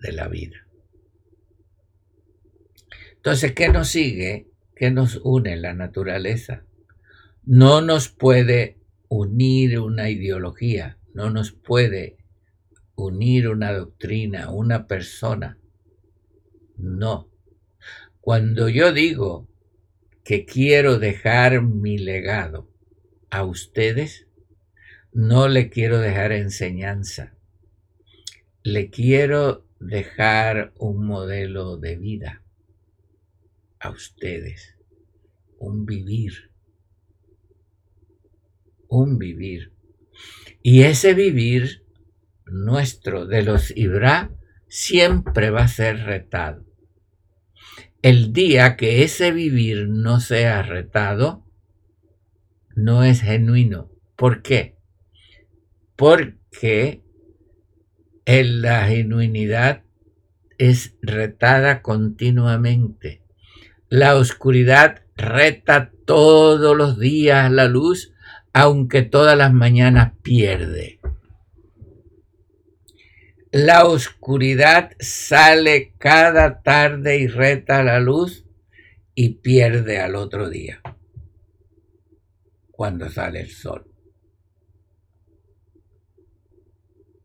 de 0.00 0.12
la 0.12 0.28
vida. 0.28 0.66
Entonces, 3.16 3.52
¿qué 3.52 3.68
nos 3.68 3.88
sigue? 3.88 4.48
¿Qué 4.74 4.90
nos 4.90 5.20
une 5.22 5.56
la 5.56 5.74
naturaleza? 5.74 6.64
No 7.44 7.80
nos 7.80 8.08
puede 8.08 8.78
unir 9.08 9.78
una 9.78 10.10
ideología, 10.10 10.98
no 11.14 11.30
nos 11.30 11.52
puede 11.52 12.18
unir 12.96 13.48
una 13.48 13.72
doctrina, 13.72 14.50
una 14.50 14.86
persona. 14.86 15.58
No. 16.76 17.30
Cuando 18.20 18.68
yo 18.68 18.92
digo 18.92 19.48
que 20.24 20.44
quiero 20.44 20.98
dejar 20.98 21.62
mi 21.62 21.98
legado 21.98 22.68
a 23.30 23.44
ustedes, 23.44 24.28
no 25.12 25.48
le 25.48 25.68
quiero 25.68 25.98
dejar 25.98 26.32
enseñanza. 26.32 27.34
Le 28.62 28.90
quiero 28.90 29.66
dejar 29.78 30.72
un 30.78 31.04
modelo 31.06 31.76
de 31.76 31.96
vida 31.96 32.42
a 33.78 33.90
ustedes, 33.90 34.76
un 35.58 35.84
vivir, 35.84 36.50
un 38.88 39.18
vivir. 39.18 39.72
Y 40.62 40.82
ese 40.82 41.14
vivir 41.14 41.84
nuestro 42.46 43.26
de 43.26 43.42
los 43.42 43.76
Ibra 43.76 44.30
siempre 44.68 45.50
va 45.50 45.64
a 45.64 45.68
ser 45.68 46.04
retado. 46.04 46.64
El 48.00 48.32
día 48.32 48.76
que 48.76 49.02
ese 49.02 49.30
vivir 49.32 49.88
no 49.88 50.20
sea 50.20 50.62
retado, 50.62 51.44
no 52.74 53.04
es 53.04 53.20
genuino. 53.20 53.90
¿Por 54.16 54.42
qué? 54.42 54.76
Porque 55.96 57.02
en 58.24 58.62
la 58.62 58.86
genuinidad 58.86 59.82
es 60.58 60.96
retada 61.02 61.82
continuamente. 61.82 63.22
La 63.88 64.16
oscuridad 64.16 65.02
reta 65.16 65.90
todos 66.06 66.76
los 66.76 66.98
días 66.98 67.50
la 67.50 67.66
luz, 67.66 68.14
aunque 68.52 69.02
todas 69.02 69.36
las 69.36 69.52
mañanas 69.52 70.12
pierde. 70.22 71.00
La 73.50 73.84
oscuridad 73.84 74.92
sale 74.98 75.92
cada 75.98 76.62
tarde 76.62 77.18
y 77.18 77.26
reta 77.26 77.82
la 77.82 78.00
luz 78.00 78.46
y 79.14 79.34
pierde 79.34 79.98
al 79.98 80.14
otro 80.14 80.48
día, 80.48 80.80
cuando 82.70 83.10
sale 83.10 83.40
el 83.40 83.50
sol. 83.50 83.91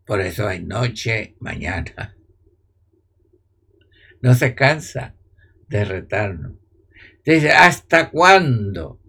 Por 0.07 0.21
eso 0.21 0.47
hay 0.47 0.63
noche, 0.63 1.35
mañana. 1.41 2.15
No 4.21 4.33
se 4.33 4.55
cansa 4.55 5.15
de 5.67 5.83
retarnos. 5.83 6.53
Dice, 7.25 7.51
¿hasta 7.51 8.09
cuándo? 8.09 9.01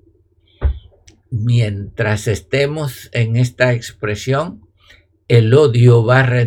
Mientras 1.31 2.27
estemos 2.27 3.11
en 3.13 3.37
esta 3.37 3.73
expresión, 3.75 4.69
el 5.29 5.55
odio 5.55 6.05
va 6.05 6.21
a, 6.21 6.47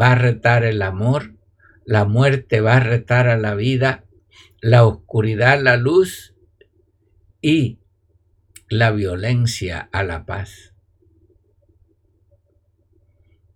va 0.00 0.12
a 0.12 0.14
retar 0.14 0.64
el 0.64 0.80
amor, 0.80 1.36
la 1.84 2.06
muerte 2.06 2.62
va 2.62 2.76
a 2.76 2.80
retar 2.80 3.28
a 3.28 3.36
la 3.36 3.54
vida, 3.54 4.06
la 4.62 4.86
oscuridad 4.86 5.60
la 5.60 5.76
luz 5.76 6.34
y 7.42 7.78
la 8.70 8.90
violencia 8.90 9.90
a 9.92 10.02
la 10.02 10.24
paz. 10.24 10.71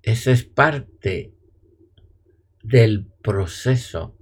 Esa 0.07 0.31
es 0.31 0.45
parte 0.45 1.35
del 2.63 3.07
proceso 3.23 4.17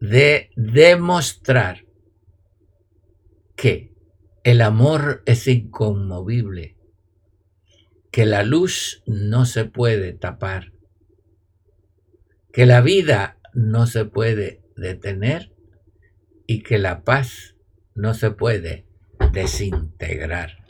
de 0.00 0.48
demostrar 0.56 1.84
que 3.54 3.92
el 4.42 4.62
amor 4.62 5.22
es 5.26 5.46
inconmovible, 5.48 6.78
que 8.10 8.24
la 8.24 8.42
luz 8.42 9.02
no 9.06 9.44
se 9.44 9.66
puede 9.66 10.14
tapar, 10.14 10.72
que 12.54 12.64
la 12.64 12.80
vida 12.80 13.38
no 13.52 13.86
se 13.86 14.06
puede 14.06 14.62
detener 14.76 15.52
y 16.46 16.62
que 16.62 16.78
la 16.78 17.04
paz 17.04 17.54
no 17.94 18.14
se 18.14 18.30
puede 18.30 18.86
desintegrar 19.30 20.64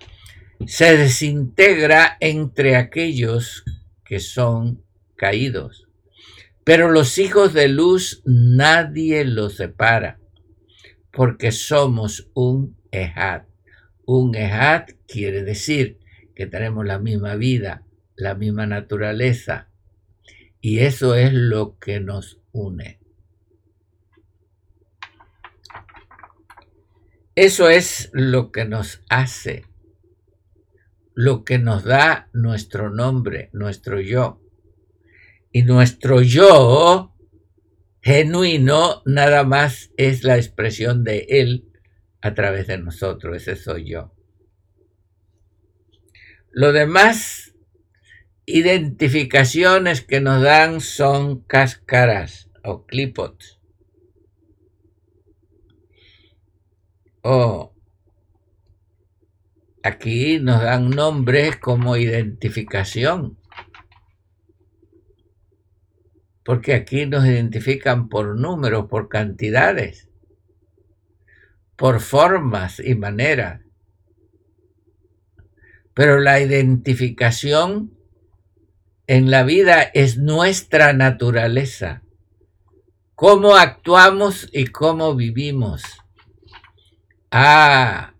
se 0.66 0.96
desintegra 0.96 2.16
entre 2.20 2.76
aquellos 2.76 3.64
que 4.04 4.20
son 4.20 4.82
caídos. 5.16 5.88
Pero 6.64 6.90
los 6.90 7.18
hijos 7.18 7.52
de 7.52 7.68
luz 7.68 8.22
nadie 8.24 9.24
los 9.24 9.56
separa, 9.56 10.18
porque 11.10 11.52
somos 11.52 12.30
un 12.34 12.76
ejad. 12.90 13.42
Un 14.06 14.34
ejad 14.34 14.86
quiere 15.06 15.42
decir 15.42 15.98
que 16.34 16.46
tenemos 16.46 16.84
la 16.86 16.98
misma 16.98 17.36
vida, 17.36 17.84
la 18.16 18.34
misma 18.34 18.66
naturaleza, 18.66 19.68
y 20.60 20.80
eso 20.80 21.14
es 21.14 21.32
lo 21.32 21.78
que 21.78 22.00
nos 22.00 22.40
une. 22.52 22.98
Eso 27.34 27.68
es 27.68 28.10
lo 28.12 28.52
que 28.52 28.64
nos 28.64 29.02
hace 29.08 29.64
lo 31.14 31.44
que 31.44 31.58
nos 31.58 31.84
da 31.84 32.28
nuestro 32.32 32.90
nombre, 32.90 33.50
nuestro 33.52 34.00
yo. 34.00 34.40
Y 35.52 35.62
nuestro 35.62 36.20
yo 36.20 37.14
genuino 38.02 39.02
nada 39.06 39.44
más 39.44 39.90
es 39.96 40.24
la 40.24 40.36
expresión 40.36 41.04
de 41.04 41.26
Él 41.28 41.70
a 42.20 42.34
través 42.34 42.66
de 42.66 42.78
nosotros, 42.78 43.36
ese 43.36 43.56
soy 43.56 43.90
yo. 43.90 44.12
Lo 46.50 46.72
demás, 46.72 47.54
identificaciones 48.46 50.02
que 50.02 50.20
nos 50.20 50.42
dan 50.42 50.80
son 50.80 51.40
cáscaras 51.42 52.50
o 52.62 52.86
clipots. 52.86 53.60
O 57.22 57.73
Aquí 59.84 60.40
nos 60.40 60.60
dan 60.62 60.90
nombres 60.90 61.58
como 61.58 61.96
identificación. 61.96 63.38
porque 66.44 66.74
aquí 66.74 67.06
nos 67.06 67.24
identifican 67.24 68.08
por 68.08 68.38
números, 68.38 68.86
por 68.88 69.08
cantidades, 69.08 70.08
por 71.74 72.00
formas 72.00 72.80
y 72.80 72.94
maneras. 72.94 73.62
Pero 75.94 76.20
la 76.20 76.40
identificación 76.40 77.96
en 79.06 79.30
la 79.30 79.42
vida 79.42 79.82
es 79.82 80.18
nuestra 80.18 80.92
naturaleza. 80.92 82.02
Cómo 83.14 83.56
actuamos 83.56 84.48
y 84.52 84.66
cómo 84.66 85.14
vivimos. 85.14 85.82
Ah, 87.30 88.13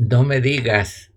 no 0.00 0.24
me 0.24 0.40
digas, 0.40 1.12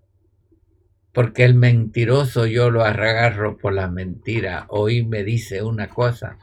porque 1.12 1.44
el 1.44 1.54
mentiroso 1.54 2.46
yo 2.46 2.70
lo 2.70 2.84
agarro 2.84 3.56
por 3.56 3.72
la 3.72 3.88
mentira. 3.88 4.66
Hoy 4.68 5.04
me 5.04 5.24
dice 5.24 5.62
una 5.62 5.88
cosa, 5.88 6.38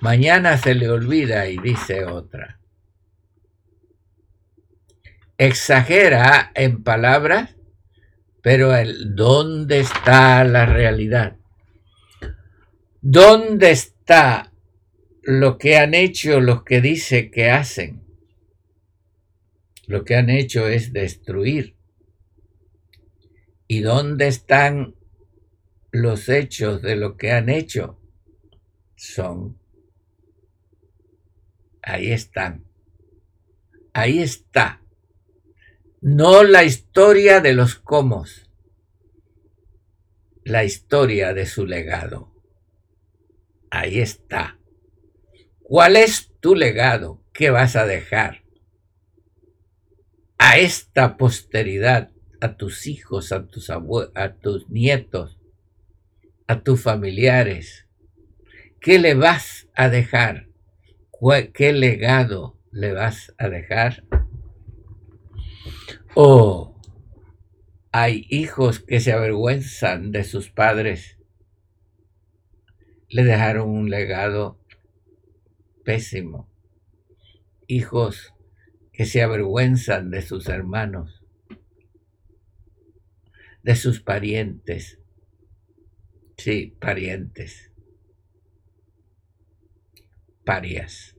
mañana 0.00 0.58
se 0.58 0.74
le 0.74 0.90
olvida 0.90 1.48
y 1.48 1.58
dice 1.58 2.04
otra. 2.04 2.60
Exagera 5.38 6.50
en 6.54 6.82
palabras 6.82 7.56
pero 8.46 8.76
el 8.76 9.16
¿dónde 9.16 9.80
está 9.80 10.44
la 10.44 10.66
realidad? 10.66 11.36
¿Dónde 13.00 13.72
está 13.72 14.52
lo 15.22 15.58
que 15.58 15.78
han 15.78 15.94
hecho 15.94 16.40
los 16.40 16.62
que 16.62 16.80
dice 16.80 17.30
que 17.32 17.50
hacen? 17.50 18.04
Lo 19.88 20.04
que 20.04 20.14
han 20.14 20.30
hecho 20.30 20.68
es 20.68 20.92
destruir. 20.92 21.75
¿Y 23.68 23.80
dónde 23.80 24.28
están 24.28 24.94
los 25.90 26.28
hechos 26.28 26.82
de 26.82 26.96
lo 26.96 27.16
que 27.16 27.32
han 27.32 27.48
hecho? 27.48 28.00
Son. 28.96 29.58
Ahí 31.82 32.12
están. 32.12 32.64
Ahí 33.92 34.20
está 34.20 34.82
no 36.08 36.44
la 36.44 36.62
historia 36.62 37.40
de 37.40 37.52
los 37.52 37.74
comos, 37.74 38.48
la 40.44 40.62
historia 40.62 41.34
de 41.34 41.46
su 41.46 41.66
legado. 41.66 42.32
Ahí 43.72 43.98
está. 43.98 44.56
¿Cuál 45.62 45.96
es 45.96 46.32
tu 46.38 46.54
legado? 46.54 47.24
¿Qué 47.32 47.50
vas 47.50 47.74
a 47.74 47.86
dejar? 47.86 48.44
A 50.38 50.58
esta 50.58 51.16
posteridad, 51.16 52.12
a 52.40 52.56
tus 52.56 52.86
hijos, 52.86 53.32
a 53.32 53.46
tus, 53.46 53.70
a 53.70 54.34
tus 54.34 54.68
nietos, 54.68 55.38
a 56.46 56.60
tus 56.60 56.82
familiares. 56.82 57.86
¿Qué 58.80 58.98
le 58.98 59.14
vas 59.14 59.68
a 59.74 59.88
dejar? 59.88 60.48
¿Qué 61.54 61.72
legado 61.72 62.58
le 62.70 62.92
vas 62.92 63.34
a 63.38 63.48
dejar? 63.48 64.04
Oh, 66.14 66.80
hay 67.90 68.26
hijos 68.28 68.80
que 68.80 69.00
se 69.00 69.12
avergüenzan 69.12 70.12
de 70.12 70.24
sus 70.24 70.50
padres. 70.50 71.18
Le 73.08 73.24
dejaron 73.24 73.70
un 73.70 73.90
legado 73.90 74.60
pésimo. 75.84 76.50
Hijos 77.66 78.34
que 78.92 79.06
se 79.06 79.22
avergüenzan 79.22 80.10
de 80.10 80.22
sus 80.22 80.48
hermanos, 80.48 81.15
de 83.66 83.74
sus 83.74 84.00
parientes. 84.00 85.00
Sí, 86.38 86.76
parientes. 86.78 87.72
Parias. 90.44 91.16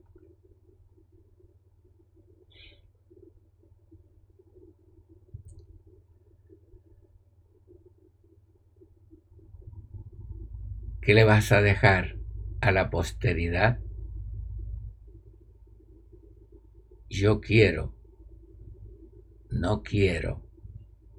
¿Qué 11.01 11.13
le 11.13 11.25
vas 11.25 11.51
a 11.51 11.61
dejar 11.61 12.15
a 12.61 12.71
la 12.71 12.89
posteridad? 12.89 13.81
Yo 17.09 17.41
quiero, 17.41 17.93
no 19.49 19.83
quiero, 19.83 20.45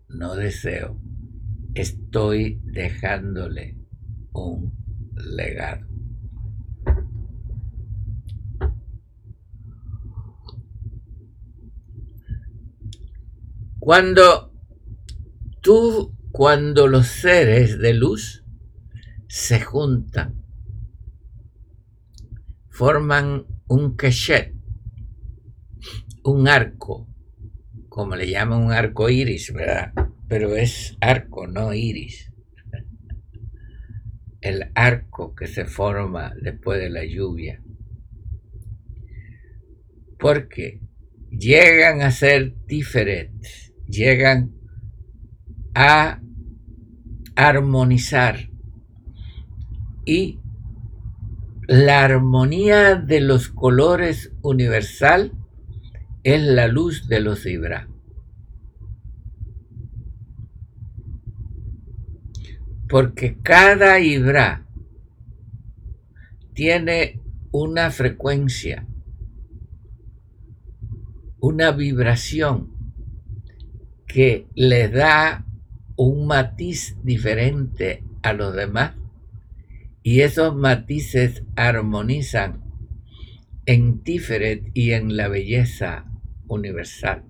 no 0.09 0.35
deseo, 0.37 0.99
estoy 1.75 2.61
dejándole 2.65 3.77
un 4.33 4.73
legado. 5.15 5.87
Cuando 13.79 14.53
tú, 15.63 16.15
cuando 16.31 16.89
los 16.89 17.07
seres 17.07 17.79
de 17.79 17.95
luz 17.95 18.45
se 19.29 19.61
juntan, 19.61 20.45
forman 22.69 23.47
un 23.67 23.97
cachet, 23.97 24.55
un 26.23 26.49
arco, 26.49 27.08
como 27.99 28.15
le 28.15 28.31
llaman 28.31 28.63
un 28.63 28.71
arco 28.71 29.11
iris, 29.11 29.53
¿verdad? 29.53 29.93
Pero 30.29 30.55
es 30.55 30.97
arco, 31.01 31.49
no 31.49 31.75
iris. 31.75 32.33
El 34.41 34.71
arco 34.77 35.35
que 35.35 35.49
se 35.49 35.65
forma 35.65 36.33
después 36.41 36.79
de 36.79 36.91
la 36.91 37.05
lluvia. 37.05 37.61
Porque 40.17 40.81
llegan 41.29 42.03
a 42.03 42.13
ser 42.13 42.55
diferentes, 42.67 43.75
llegan 43.89 44.53
a 45.75 46.21
armonizar 47.35 48.49
y 50.05 50.39
la 51.67 52.05
armonía 52.05 52.95
de 52.95 53.21
los 53.21 53.49
colores 53.49 54.33
universal 54.43 55.33
es 56.23 56.43
la 56.43 56.69
luz 56.69 57.09
de 57.09 57.21
los 57.21 57.47
Ibra. 57.47 57.89
Porque 62.89 63.39
cada 63.43 64.01
Ibra 64.01 64.67
tiene 66.55 67.21
una 67.53 67.91
frecuencia, 67.91 68.87
una 71.39 71.71
vibración 71.73 72.73
que 74.07 74.47
le 74.55 74.89
da 74.89 75.45
un 75.97 76.27
matiz 76.27 76.97
diferente 77.03 78.03
a 78.23 78.33
los 78.33 78.55
demás 78.55 78.95
y 80.03 80.21
esos 80.23 80.57
matices 80.57 81.43
armonizan 81.55 82.68
en 83.69 84.03
Tiferet 84.03 84.71
y 84.73 84.93
en 84.93 85.15
la 85.15 85.29
belleza 85.29 86.07
universal. 86.47 87.27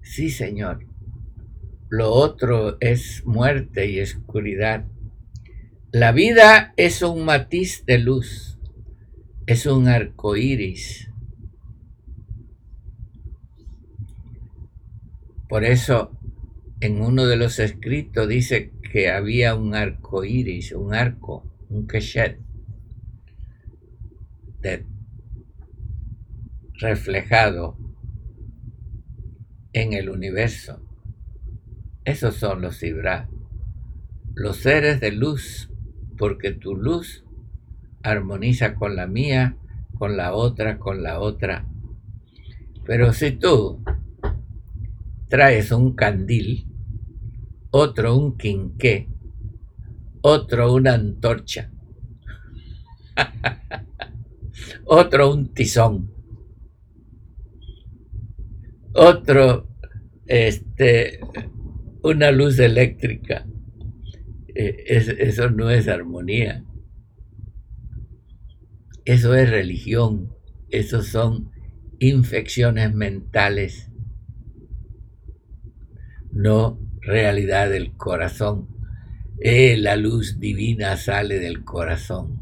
Sí, 0.00 0.30
Señor. 0.30 0.86
Lo 1.90 2.10
otro 2.10 2.78
es 2.80 3.22
muerte 3.26 3.90
y 3.90 4.00
oscuridad. 4.00 4.86
La 5.92 6.12
vida 6.12 6.72
es 6.78 7.02
un 7.02 7.26
matiz 7.26 7.84
de 7.84 7.98
luz, 7.98 8.58
es 9.46 9.66
un 9.66 9.88
arco 9.88 10.36
iris. 10.36 11.10
Por 15.50 15.64
eso, 15.64 16.18
en 16.80 17.02
uno 17.02 17.26
de 17.26 17.36
los 17.36 17.58
escritos 17.58 18.26
dice 18.26 18.72
que 18.90 19.10
había 19.10 19.54
un 19.54 19.74
arco 19.74 20.24
iris, 20.24 20.72
un 20.72 20.94
arco, 20.94 21.44
un 21.68 21.86
reflejado 26.74 27.76
en 29.72 29.92
el 29.92 30.08
universo. 30.08 30.80
Esos 32.04 32.36
son 32.36 32.62
los 32.62 32.82
Ibra, 32.82 33.28
los 34.34 34.56
seres 34.58 35.00
de 35.00 35.12
luz, 35.12 35.70
porque 36.16 36.52
tu 36.52 36.74
luz 36.74 37.24
armoniza 38.02 38.74
con 38.74 38.96
la 38.96 39.06
mía, 39.06 39.56
con 39.98 40.16
la 40.16 40.32
otra, 40.34 40.78
con 40.78 41.02
la 41.02 41.20
otra. 41.20 41.66
Pero 42.86 43.12
si 43.12 43.32
tú 43.32 43.82
traes 45.28 45.72
un 45.72 45.94
candil, 45.94 46.66
otro 47.70 48.16
un 48.16 48.38
quinqué, 48.38 49.08
otro 50.22 50.72
una 50.72 50.94
antorcha, 50.94 51.70
otro 54.84 55.32
un 55.32 55.52
tizón, 55.54 56.10
otro 58.94 59.68
este, 60.26 61.20
una 62.02 62.30
luz 62.30 62.58
eléctrica. 62.58 63.46
eh, 64.54 65.16
eso 65.18 65.50
no 65.50 65.70
es 65.70 65.88
armonía. 65.88 66.64
Eso 69.04 69.34
es 69.34 69.48
religión. 69.50 70.34
Eso 70.70 71.02
son 71.02 71.50
infecciones 71.98 72.94
mentales, 72.94 73.90
no 76.30 76.78
realidad 77.00 77.70
del 77.70 77.92
corazón. 77.96 78.68
Eh, 79.40 79.76
la 79.78 79.96
luz 79.96 80.38
divina 80.38 80.96
sale 80.96 81.38
del 81.38 81.64
corazón. 81.64 82.37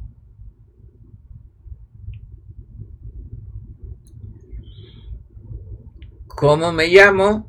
¿Cómo 6.37 6.70
me 6.70 6.89
llamo? 6.89 7.49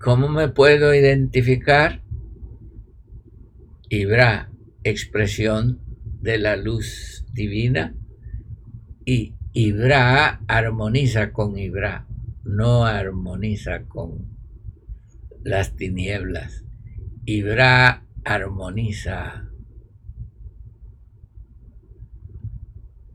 ¿Cómo 0.00 0.28
me 0.28 0.46
puedo 0.46 0.94
identificar? 0.94 2.04
Ibra, 3.88 4.52
expresión 4.84 5.80
de 6.22 6.38
la 6.38 6.54
luz 6.54 7.26
divina. 7.32 7.96
Y 9.04 9.34
Ibra 9.52 10.44
armoniza 10.46 11.32
con 11.32 11.58
Ibra, 11.58 12.06
no 12.44 12.84
armoniza 12.84 13.82
con 13.88 14.28
las 15.42 15.74
tinieblas. 15.74 16.64
Ibra 17.24 18.06
armoniza 18.22 19.50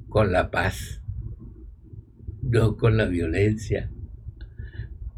con 0.09 0.33
la 0.33 0.51
paz, 0.51 1.01
no 2.41 2.75
con 2.75 2.97
la 2.97 3.05
violencia 3.05 3.89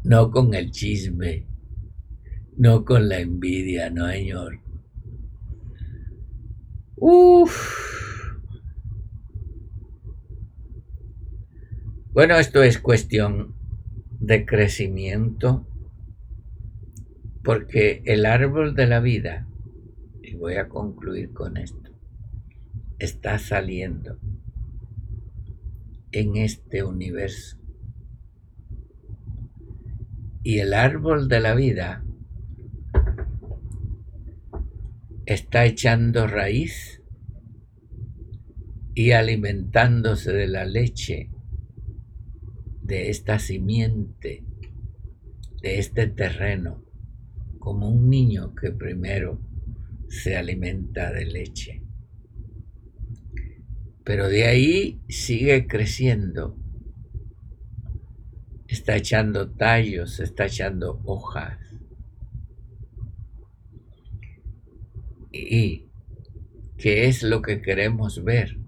no 0.04 0.30
con 0.30 0.54
el 0.54 0.70
chisme, 0.70 1.46
no 2.56 2.84
con 2.84 3.08
la 3.08 3.20
envidia, 3.20 3.90
no, 3.90 4.08
señor. 4.08 4.60
Uf. 6.96 7.82
Bueno, 12.12 12.36
esto 12.36 12.62
es 12.62 12.78
cuestión 12.78 13.54
de 14.20 14.44
crecimiento, 14.44 15.66
porque 17.42 18.02
el 18.04 18.26
árbol 18.26 18.74
de 18.74 18.86
la 18.86 19.00
vida, 19.00 19.48
y 20.22 20.34
voy 20.34 20.56
a 20.56 20.68
concluir 20.68 21.32
con 21.32 21.56
esto, 21.56 21.90
está 22.98 23.38
saliendo 23.38 24.18
en 26.12 26.36
este 26.36 26.84
universo 26.84 27.61
y 30.42 30.58
el 30.58 30.74
árbol 30.74 31.28
de 31.28 31.40
la 31.40 31.54
vida 31.54 32.04
está 35.26 35.64
echando 35.64 36.26
raíz 36.26 37.02
y 38.94 39.12
alimentándose 39.12 40.32
de 40.32 40.48
la 40.48 40.64
leche 40.64 41.30
de 42.82 43.08
esta 43.08 43.38
simiente, 43.38 44.44
de 45.62 45.78
este 45.78 46.08
terreno, 46.08 46.84
como 47.58 47.88
un 47.88 48.10
niño 48.10 48.54
que 48.54 48.72
primero 48.72 49.40
se 50.08 50.36
alimenta 50.36 51.12
de 51.12 51.24
leche. 51.24 51.82
Pero 54.04 54.28
de 54.28 54.44
ahí 54.44 55.00
sigue 55.08 55.68
creciendo 55.68 56.61
está 58.72 58.96
echando 58.96 59.50
tallos, 59.50 60.18
está 60.18 60.46
echando 60.46 60.98
hojas. 61.04 61.58
¿Y 65.30 65.88
qué 66.78 67.06
es 67.06 67.22
lo 67.22 67.42
que 67.42 67.60
queremos 67.60 68.24
ver? 68.24 68.58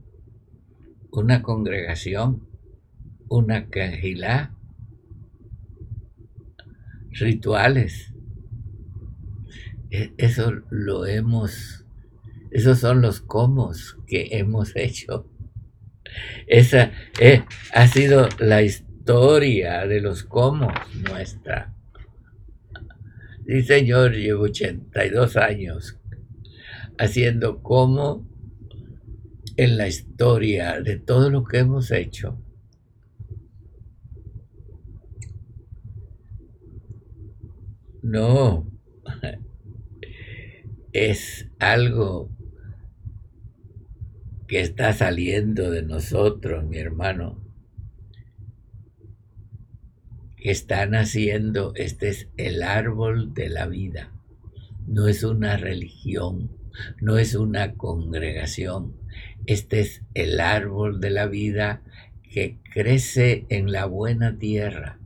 Una 1.11 1.43
congregación, 1.43 2.47
una 3.29 3.69
cajilá, 3.71 4.55
rituales. 7.13 8.13
E, 9.91 10.13
eso 10.19 10.53
lo 10.69 11.07
hemos, 11.07 11.87
esos 12.51 12.79
son 12.79 13.01
los 13.01 13.23
comos 13.23 13.97
que 14.07 14.29
hemos 14.33 14.73
hecho. 14.77 15.31
Esa 16.47 16.93
eh, 17.19 17.43
ha 17.73 17.89
sido 17.89 18.29
la 18.39 18.63
historia 18.63 18.84
historia 19.05 19.87
de 19.87 20.01
los 20.01 20.25
cómo 20.25 20.73
nuestra. 21.11 21.75
Sí, 23.47 23.63
señor, 23.63 24.13
llevo 24.13 24.45
82 24.45 25.37
años 25.37 25.99
haciendo 26.97 27.63
cómo 27.63 28.27
en 29.59 29.77
la 29.77 29.89
historia 29.89 30.81
de 30.81 30.97
todo 30.97 31.29
lo 31.29 31.45
que 31.45 31.59
hemos 31.59 31.91
hecho. 31.91 32.41
No, 38.01 38.67
es 40.95 41.51
algo 41.59 42.31
que 44.49 44.63
está 44.63 44.95
saliendo 44.95 45.71
de 45.71 45.83
nosotros, 45.83 46.65
mi 46.65 46.79
hermano 46.79 47.44
están 50.45 50.95
haciendo, 50.95 51.73
este 51.75 52.11
es 52.11 52.29
el 52.37 52.63
árbol 52.63 53.33
de 53.33 53.49
la 53.49 53.67
vida. 53.67 54.13
No 54.87 55.09
es 55.09 55.25
una 55.25 55.57
religión, 55.57 56.51
no 57.01 57.17
es 57.17 57.35
una 57.35 57.75
congregación. 57.75 58.95
Este 59.47 59.81
es 59.81 60.03
el 60.13 60.41
árbol 60.41 61.01
de 61.01 61.11
la 61.11 61.27
vida 61.27 61.83
que 62.23 62.59
crece 62.75 63.47
en 63.49 63.73
la 63.73 63.87
buena 63.87 64.39
tierra, 64.39 65.01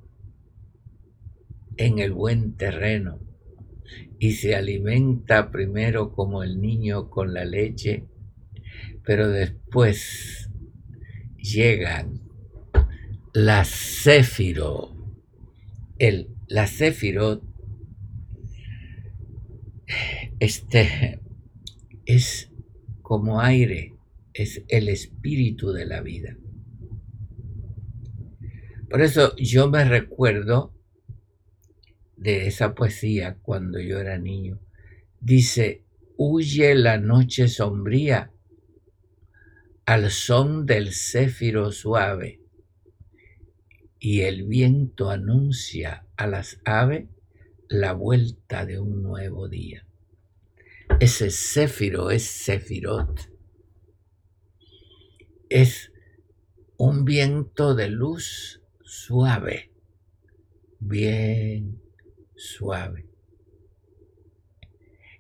en 1.77 2.01
el 2.01 2.11
buen 2.11 2.57
terreno, 2.57 3.21
y 4.19 4.33
se 4.33 4.57
alimenta 4.57 5.53
primero 5.53 6.11
como 6.11 6.43
el 6.43 6.61
niño 6.61 7.11
con 7.11 7.33
la 7.33 7.45
leche, 7.45 8.07
pero 9.05 9.29
después 9.29 10.51
llegan 11.37 12.23
las 13.33 13.69
céfiro 13.69 14.98
el, 15.99 16.29
la 16.47 16.67
Sefirot 16.67 17.43
este, 20.39 21.21
es 22.07 22.51
como 23.03 23.41
aire, 23.41 23.97
es 24.35 24.63
el 24.69 24.89
espíritu 24.89 25.73
de 25.73 25.87
la 25.87 26.01
vida. 26.01 26.37
Por 28.89 29.03
eso 29.03 29.35
yo 29.37 29.69
me 29.69 29.85
recuerdo 29.85 30.73
de 32.17 32.47
esa 32.47 32.75
poesía 32.75 33.37
cuando 33.43 33.81
yo 33.81 33.99
era 33.99 34.19
niño. 34.19 34.61
Dice, 35.21 35.85
huye 36.17 36.75
la 36.75 36.99
noche 36.99 37.49
sombría 37.49 38.33
al 39.85 40.11
son 40.11 40.67
del 40.67 40.93
céfiro 40.93 41.73
suave 41.73 42.38
y 44.01 44.21
el 44.23 44.45
viento 44.45 45.11
anuncia 45.11 46.07
a 46.17 46.27
las 46.27 46.61
aves 46.65 47.09
la 47.69 47.93
vuelta 47.93 48.65
de 48.65 48.79
un 48.79 49.03
nuevo 49.03 49.49
día. 49.49 49.87
Ese 51.01 51.31
céfiro 51.31 52.11
es 52.11 52.45
cefirot. 52.45 53.31
Es 55.49 55.93
un 56.77 57.05
viento 57.05 57.75
de 57.75 57.89
luz 57.89 58.63
suave, 58.83 59.73
bien 60.79 61.83
suave, 62.37 63.07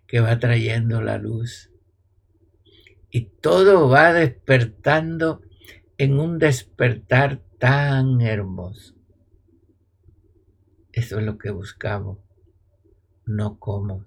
que 0.07 0.21
va 0.21 0.39
trayendo 0.39 1.03
la 1.03 1.19
luz. 1.19 1.71
Y 3.11 3.23
todo 3.41 3.89
va 3.89 4.13
despertando 4.13 5.43
en 5.97 6.19
un 6.19 6.39
despertar 6.39 7.43
tan 7.59 8.21
hermoso. 8.21 8.95
Eso 10.93 11.19
es 11.19 11.25
lo 11.25 11.39
que 11.39 11.51
buscamos, 11.51 12.19
no 13.27 13.59
como, 13.59 14.07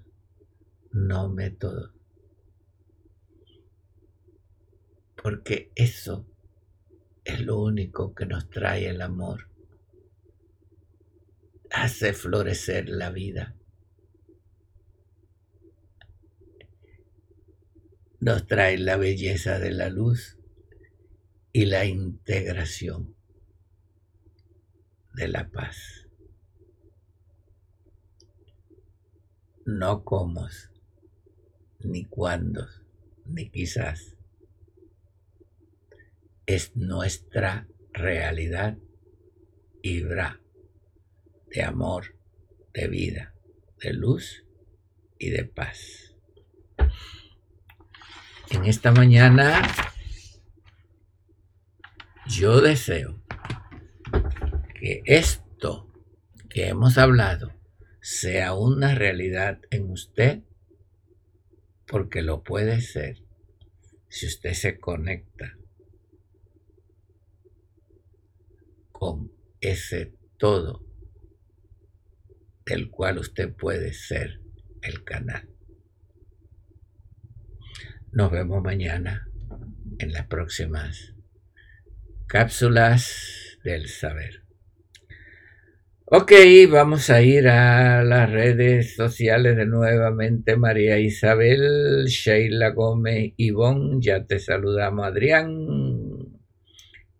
no 0.92 1.30
método. 1.30 1.94
Porque 5.22 5.72
eso 5.76 6.26
es 7.24 7.42
lo 7.42 7.62
único 7.62 8.16
que 8.16 8.26
nos 8.26 8.50
trae 8.50 8.90
el 8.90 9.02
amor. 9.02 9.50
Hace 11.70 12.14
florecer 12.14 12.90
la 12.90 13.12
vida. 13.12 13.56
Nos 18.20 18.48
trae 18.48 18.78
la 18.78 18.98
belleza 18.98 19.60
de 19.60 19.72
la 19.72 19.90
luz 19.90 20.38
y 21.54 21.66
la 21.66 21.86
integración 21.86 23.21
de 25.14 25.28
la 25.28 25.50
paz. 25.50 26.08
No 29.66 30.04
como, 30.04 30.48
ni 31.80 32.06
cuándo, 32.06 32.68
ni 33.26 33.50
quizás. 33.50 34.16
Es 36.46 36.76
nuestra 36.76 37.68
realidad 37.94 38.78
y 39.82 40.02
de 40.02 41.64
amor, 41.64 42.16
de 42.74 42.88
vida, 42.88 43.34
de 43.82 43.94
luz 43.94 44.46
y 45.18 45.30
de 45.30 45.46
paz. 45.46 46.16
En 48.50 48.66
esta 48.66 48.92
mañana 48.92 49.62
yo 52.28 52.62
deseo 52.62 53.21
que 54.82 55.04
esto 55.06 55.94
que 56.50 56.68
hemos 56.68 56.98
hablado 56.98 57.54
sea 58.02 58.56
una 58.56 58.96
realidad 58.96 59.60
en 59.70 59.92
usted, 59.92 60.42
porque 61.86 62.24
lo 62.24 62.42
puede 62.42 62.82
ser 62.82 63.22
si 64.10 64.26
usted 64.26 64.54
se 64.54 64.80
conecta 64.80 65.56
con 68.92 69.32
ese 69.60 70.16
todo 70.40 70.84
del 72.66 72.90
cual 72.90 73.20
usted 73.20 73.54
puede 73.54 73.94
ser 73.94 74.42
el 74.82 75.04
canal. 75.04 75.48
Nos 78.12 78.32
vemos 78.32 78.64
mañana 78.64 79.30
en 80.00 80.12
las 80.12 80.26
próximas 80.26 81.14
cápsulas 82.26 83.60
del 83.64 83.88
saber. 83.88 84.41
Ok, 86.14 86.34
vamos 86.70 87.10
a 87.10 87.22
ir 87.22 87.48
a 87.48 88.04
las 88.04 88.30
redes 88.30 88.98
sociales 88.98 89.56
de 89.56 89.66
nuevamente. 89.66 90.58
María 90.58 91.00
Isabel, 91.00 92.04
Sheila 92.08 92.72
Gómez, 92.72 93.32
Ivonne, 93.38 94.00
ya 94.02 94.26
te 94.26 94.38
saludamos 94.40 95.08
Adrián, 95.08 95.54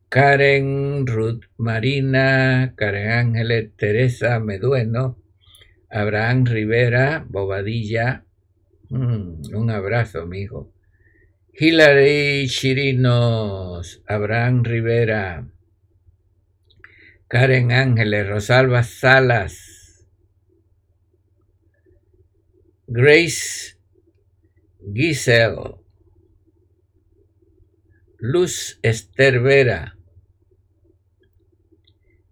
Karen, 0.10 1.08
Ruth 1.08 1.46
Marina, 1.56 2.74
Karen 2.76 3.12
Ángeles, 3.12 3.72
Teresa 3.78 4.42
Medueno, 4.42 5.18
Abraham 5.90 6.46
Rivera, 6.46 7.26
Bobadilla, 7.30 8.26
mm, 8.90 9.56
un 9.56 9.70
abrazo, 9.70 10.24
amigo. 10.24 10.74
Hilary 11.54 12.46
Chirinos, 12.50 14.04
Abraham 14.06 14.66
Rivera, 14.66 15.48
Karen 17.32 17.72
Ángeles, 17.72 18.28
Rosalba 18.28 18.84
Salas, 18.84 20.06
Grace 22.88 23.78
Giselle, 24.94 25.78
Luz 28.18 28.80
Esther 28.82 29.40
Vera, 29.40 29.98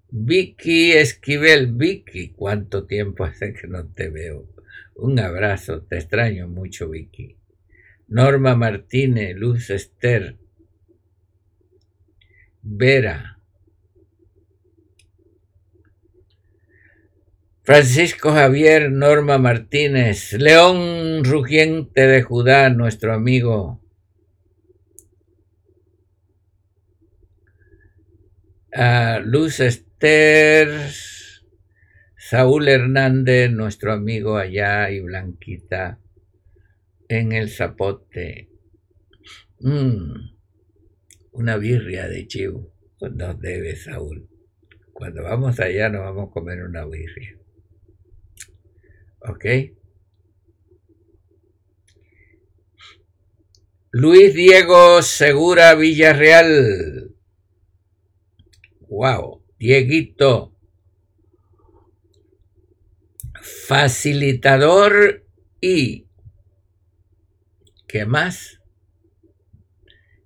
Vicky 0.10 0.92
Esquivel, 0.92 1.68
Vicky, 1.68 2.34
¿cuánto 2.34 2.86
tiempo 2.86 3.24
hace 3.24 3.54
que 3.54 3.70
no 3.70 3.88
te 3.88 4.10
veo? 4.10 4.50
Un 4.96 5.18
abrazo, 5.22 5.82
te 5.84 5.96
extraño 5.96 6.50
mucho, 6.50 6.90
Vicky. 6.90 7.38
Norma 8.10 8.54
Martínez, 8.54 9.34
Luz 9.38 9.70
Esther, 9.70 10.36
Vera, 12.62 13.39
Francisco 17.70 18.32
Javier 18.32 18.92
Norma 18.92 19.38
Martínez, 19.38 20.34
León 20.34 21.24
Rugiente 21.24 22.08
de 22.08 22.24
Judá, 22.24 22.72
nuestro 22.72 23.14
amigo. 23.14 23.80
Luz 29.24 29.60
Esther, 29.60 30.90
Saúl 32.18 32.70
Hernández, 32.70 33.52
nuestro 33.52 33.94
amigo 33.94 34.38
allá, 34.38 34.90
y 34.90 35.02
Blanquita 35.02 36.00
en 37.08 37.34
el 37.34 37.52
Zapote. 37.52 38.50
Mm, 39.60 40.32
una 41.34 41.58
birria 41.58 42.08
de 42.08 42.26
chivo 42.26 42.74
nos 43.00 43.40
debe 43.40 43.76
Saúl. 43.76 44.28
Cuando 44.92 45.22
vamos 45.22 45.60
allá 45.60 45.88
nos 45.90 46.02
vamos 46.02 46.30
a 46.30 46.34
comer 46.34 46.64
una 46.64 46.84
birria. 46.86 47.39
¿Ok? 49.22 49.46
Luis 53.92 54.34
Diego 54.36 55.02
Segura 55.02 55.74
Villarreal. 55.76 57.16
Wow, 58.82 59.44
Dieguito. 59.58 60.56
Facilitador 63.68 65.26
y 65.60 66.08
¿qué 67.88 68.06
más? 68.06 68.62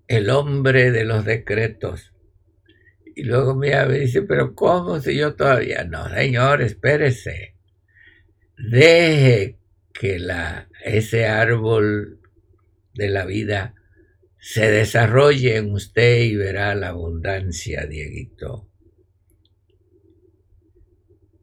El 0.08 0.30
hombre 0.30 0.92
de 0.92 1.06
los 1.06 1.26
decretos. 1.26 2.14
Y 3.16 3.24
luego 3.24 3.56
me 3.56 3.88
dice, 3.98 4.24
pero 4.24 4.56
¿cómo 4.56 5.00
si 5.00 5.16
yo 5.16 5.36
todavía? 5.36 5.84
No, 5.84 6.10
señor, 6.10 6.62
espérese 6.62 7.53
deje 8.58 9.58
que 9.94 10.20
la, 10.20 10.70
ese 10.84 11.28
árbol 11.28 12.20
de 12.94 13.10
la 13.10 13.26
vida 13.26 13.76
se 14.40 14.70
desarrolle 14.70 15.58
en 15.58 15.72
usted 15.72 16.22
y 16.24 16.36
verá 16.36 16.76
la 16.76 16.90
abundancia, 16.90 17.86
Dieguito. 17.86 18.68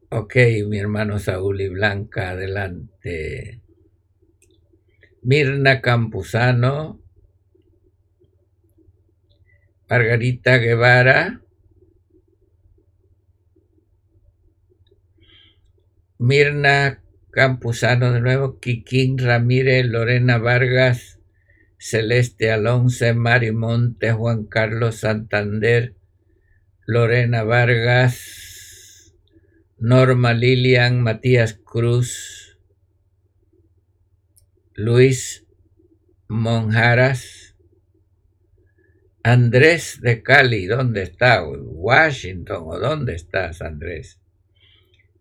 Ok, 0.09 0.35
mi 0.67 0.77
hermano 0.77 1.19
Saúl 1.19 1.61
y 1.61 1.69
Blanca, 1.69 2.31
adelante. 2.31 3.61
Mirna 5.23 5.81
Campuzano, 5.81 7.01
Margarita 9.89 10.57
Guevara, 10.57 11.41
Mirna 16.21 17.01
Campuzano 17.31 18.13
de 18.13 18.21
nuevo, 18.21 18.59
Quiquín 18.59 19.17
Ramírez, 19.17 19.87
Lorena 19.87 20.37
Vargas, 20.37 21.19
Celeste 21.79 22.51
Alonso, 22.51 23.05
Monte, 23.15 24.11
Juan 24.11 24.45
Carlos 24.45 24.97
Santander, 24.97 25.95
Lorena 26.85 27.41
Vargas, 27.41 29.15
Norma 29.79 30.33
Lilian, 30.33 31.01
Matías 31.01 31.55
Cruz, 31.55 32.59
Luis 34.75 35.47
Monjaras, 36.27 37.55
Andrés 39.23 40.01
de 40.01 40.21
Cali, 40.21 40.67
¿dónde 40.67 41.01
está? 41.01 41.43
Washington, 41.43 42.63
¿o 42.67 42.77
dónde 42.77 43.15
estás, 43.15 43.63
Andrés? 43.63 44.20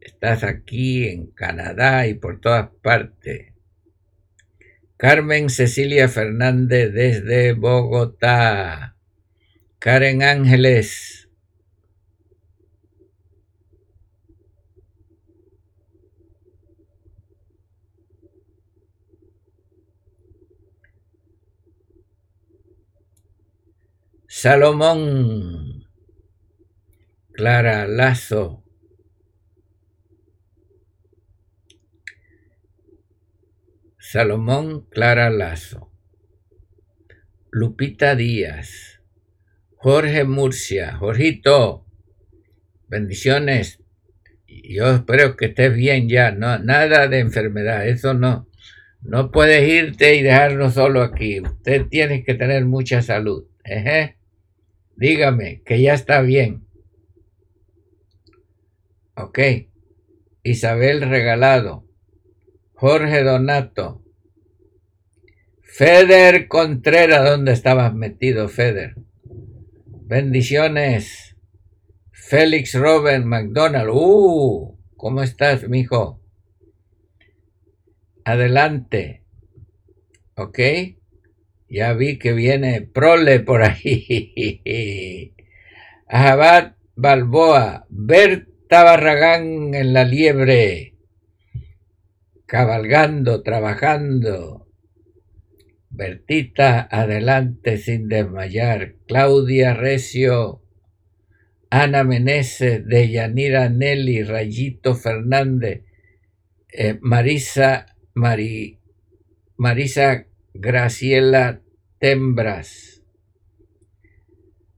Estás 0.01 0.44
aquí 0.44 1.07
en 1.09 1.26
Canadá 1.30 2.07
y 2.07 2.14
por 2.14 2.40
todas 2.40 2.70
partes. 2.82 3.53
Carmen 4.96 5.51
Cecilia 5.51 6.09
Fernández 6.09 6.92
desde 6.92 7.53
Bogotá. 7.53 8.96
Karen 9.78 10.22
Ángeles. 10.22 11.28
Salomón. 24.26 25.86
Clara 27.32 27.86
Lazo. 27.86 28.64
Salomón 34.13 34.89
Clara 34.91 35.31
Lazo, 35.31 35.93
Lupita 37.53 38.17
Díaz, 38.17 39.01
Jorge 39.77 40.25
Murcia, 40.25 40.97
Jorgito, 40.97 41.87
bendiciones. 42.89 43.85
Yo 44.49 44.97
espero 44.97 45.37
que 45.37 45.47
estés 45.47 45.73
bien 45.77 46.09
ya, 46.09 46.33
no, 46.33 46.59
nada 46.59 47.07
de 47.07 47.21
enfermedad, 47.21 47.87
eso 47.87 48.13
no. 48.13 48.49
No 49.01 49.31
puedes 49.31 49.69
irte 49.69 50.17
y 50.17 50.25
dejarnos 50.25 50.75
solo 50.75 51.03
aquí. 51.03 51.41
Usted 51.41 51.87
tiene 51.87 52.25
que 52.25 52.35
tener 52.35 52.65
mucha 52.65 53.03
salud. 53.03 53.47
Dígame 54.97 55.63
que 55.63 55.81
ya 55.81 55.95
está 55.95 56.21
bien. 56.21 56.67
Ok. 59.15 59.39
Isabel 60.43 61.03
Regalado. 61.03 61.87
Jorge 62.81 63.23
Donato, 63.23 63.99
Feder 65.73 66.49
Contreras, 66.49 67.25
¿dónde 67.25 67.53
estabas 67.53 67.95
metido, 67.95 68.49
Feder? 68.49 68.97
Bendiciones. 70.03 71.37
Félix 72.11 72.75
Robert 72.75 73.25
McDonald. 73.25 73.91
Uh, 73.93 74.77
¿cómo 74.97 75.23
estás, 75.23 75.68
mijo? 75.68 76.21
Adelante. 78.25 79.23
¿Ok? 80.35 80.59
Ya 81.68 81.93
vi 81.93 82.18
que 82.18 82.33
viene 82.33 82.81
Prole 82.83 83.39
por 83.39 83.62
ahí. 83.62 85.33
Abad 86.09 86.75
Balboa. 86.97 87.87
Berta 87.89 88.83
Barragán 88.83 89.73
en 89.75 89.93
la 89.93 90.05
liebre. 90.05 90.97
Cabalgando, 92.45 93.45
trabajando. 93.45 94.70
Bertita, 95.91 96.88
adelante 96.91 97.76
sin 97.76 98.09
desmayar. 98.09 98.95
Claudia 99.07 99.74
Recio, 99.74 100.62
Ana 101.68 102.05
Meneses, 102.05 102.86
Deyanira 102.86 103.68
Nelly, 103.68 104.22
Rayito 104.22 104.95
Fernández, 104.95 105.82
eh, 106.72 106.99
Marisa, 107.01 107.86
Marisa 108.14 108.78
Graciela 110.55 111.61
Tembras. 111.99 113.03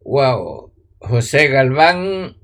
Wow. 0.00 0.72
José 0.98 1.48
Galván, 1.48 2.36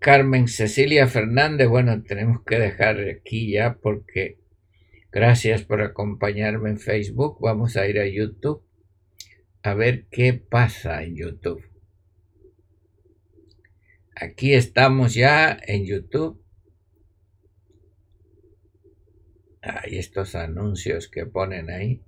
Carmen 0.00 0.48
Cecilia 0.48 1.06
Fernández. 1.06 1.68
Bueno, 1.68 2.02
tenemos 2.02 2.42
que 2.44 2.58
dejar 2.58 2.98
aquí 3.00 3.52
ya 3.52 3.74
porque 3.74 4.38
Gracias 5.10 5.62
por 5.62 5.80
acompañarme 5.80 6.70
en 6.70 6.78
Facebook. 6.78 7.38
Vamos 7.40 7.76
a 7.76 7.86
ir 7.86 7.98
a 7.98 8.06
YouTube 8.06 8.68
a 9.62 9.74
ver 9.74 10.06
qué 10.10 10.32
pasa 10.34 11.02
en 11.02 11.16
YouTube. 11.16 11.62
Aquí 14.14 14.54
estamos 14.54 15.14
ya 15.14 15.56
en 15.62 15.84
YouTube. 15.84 16.42
Hay 19.62 19.98
estos 19.98 20.34
anuncios 20.34 21.08
que 21.08 21.26
ponen 21.26 21.70
ahí. 21.70 22.02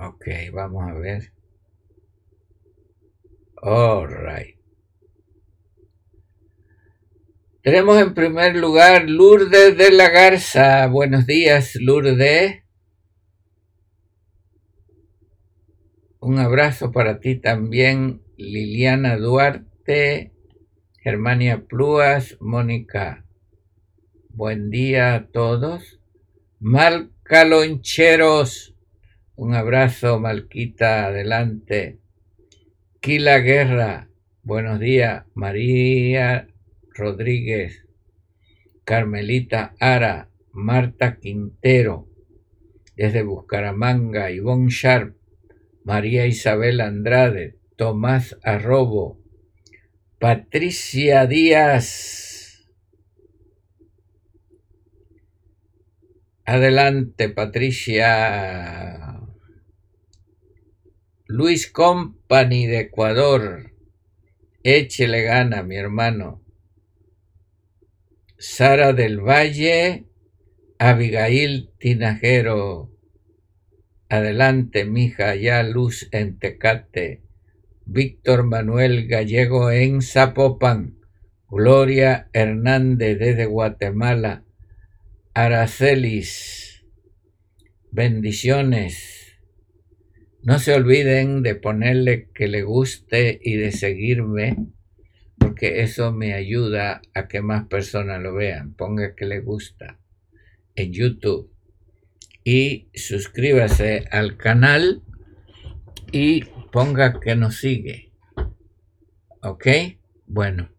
Ok, 0.00 0.28
vamos 0.52 0.88
a 0.88 0.94
ver. 0.94 1.32
All 3.60 4.06
right. 4.06 4.56
Tenemos 7.62 8.00
en 8.00 8.14
primer 8.14 8.54
lugar 8.54 9.10
Lourdes 9.10 9.76
de 9.76 9.90
la 9.90 10.08
Garza. 10.08 10.86
Buenos 10.86 11.26
días, 11.26 11.74
Lourdes. 11.74 12.62
Un 16.20 16.38
abrazo 16.38 16.92
para 16.92 17.18
ti 17.18 17.34
también, 17.34 18.22
Liliana 18.36 19.16
Duarte, 19.16 20.32
Germania 21.02 21.64
Plúas, 21.68 22.36
Mónica. 22.40 23.26
Buen 24.28 24.70
día 24.70 25.14
a 25.14 25.26
todos. 25.26 25.98
Malcaloncheros. 26.60 28.77
Un 29.40 29.54
abrazo, 29.54 30.18
Malquita, 30.18 31.06
adelante. 31.06 32.00
Kila 32.98 33.38
Guerra, 33.38 34.10
buenos 34.42 34.80
días. 34.80 35.26
María 35.32 36.48
Rodríguez, 36.92 37.86
Carmelita 38.82 39.76
Ara, 39.78 40.28
Marta 40.50 41.20
Quintero, 41.20 42.08
desde 42.96 43.22
Buscaramanga, 43.22 44.32
Ivonne 44.32 44.70
Sharp, 44.70 45.14
María 45.84 46.26
Isabel 46.26 46.80
Andrade, 46.80 47.60
Tomás 47.76 48.36
Arrobo, 48.42 49.20
Patricia 50.18 51.28
Díaz. 51.28 52.68
Adelante, 56.44 57.28
Patricia. 57.28 59.27
Luis 61.30 61.70
Company 61.70 62.66
de 62.66 62.78
Ecuador. 62.78 63.72
Échele 64.62 65.24
gana, 65.24 65.62
mi 65.62 65.76
hermano. 65.76 66.42
Sara 68.38 68.94
del 68.94 69.20
Valle, 69.20 70.06
Abigail 70.78 71.68
Tinajero. 71.78 72.90
Adelante, 74.08 74.86
mija, 74.86 75.34
ya 75.34 75.62
luz 75.64 76.08
en 76.12 76.38
Tecate. 76.38 77.24
Víctor 77.84 78.44
Manuel 78.44 79.06
Gallego 79.06 79.70
en 79.70 80.00
Zapopan. 80.00 80.96
Gloria 81.50 82.30
Hernández 82.32 83.18
desde 83.18 83.44
Guatemala. 83.44 84.44
Aracelis. 85.34 86.86
Bendiciones. 87.90 89.17
No 90.48 90.58
se 90.58 90.72
olviden 90.72 91.42
de 91.42 91.56
ponerle 91.56 92.30
que 92.32 92.48
le 92.48 92.62
guste 92.62 93.38
y 93.42 93.56
de 93.56 93.70
seguirme, 93.70 94.56
porque 95.36 95.82
eso 95.82 96.10
me 96.10 96.32
ayuda 96.32 97.02
a 97.12 97.28
que 97.28 97.42
más 97.42 97.66
personas 97.66 98.22
lo 98.22 98.32
vean. 98.32 98.72
Ponga 98.72 99.14
que 99.14 99.26
le 99.26 99.40
gusta 99.40 100.00
en 100.74 100.90
YouTube 100.94 101.52
y 102.44 102.88
suscríbase 102.94 104.06
al 104.10 104.38
canal 104.38 105.02
y 106.12 106.46
ponga 106.72 107.20
que 107.20 107.36
nos 107.36 107.58
sigue. 107.58 108.14
¿Ok? 109.42 109.66
Bueno. 110.24 110.70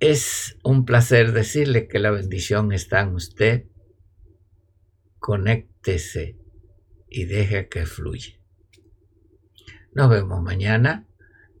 Es 0.00 0.56
un 0.64 0.84
placer 0.84 1.30
decirle 1.30 1.86
que 1.86 2.00
la 2.00 2.10
bendición 2.10 2.72
está 2.72 3.02
en 3.02 3.14
usted 3.14 3.66
conéctese 5.24 6.36
y 7.08 7.24
deje 7.24 7.70
que 7.70 7.86
fluya. 7.86 8.38
Nos 9.94 10.10
vemos 10.10 10.42
mañana 10.42 11.08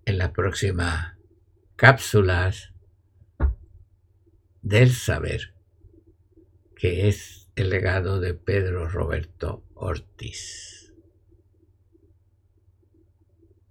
en 0.04 0.18
la 0.18 0.34
próxima 0.34 1.18
cápsulas 1.74 2.74
del 4.60 4.92
saber, 4.92 5.54
que 6.76 7.08
es 7.08 7.48
el 7.56 7.70
legado 7.70 8.20
de 8.20 8.34
Pedro 8.34 8.86
Roberto 8.86 9.64
Ortiz. 9.72 10.73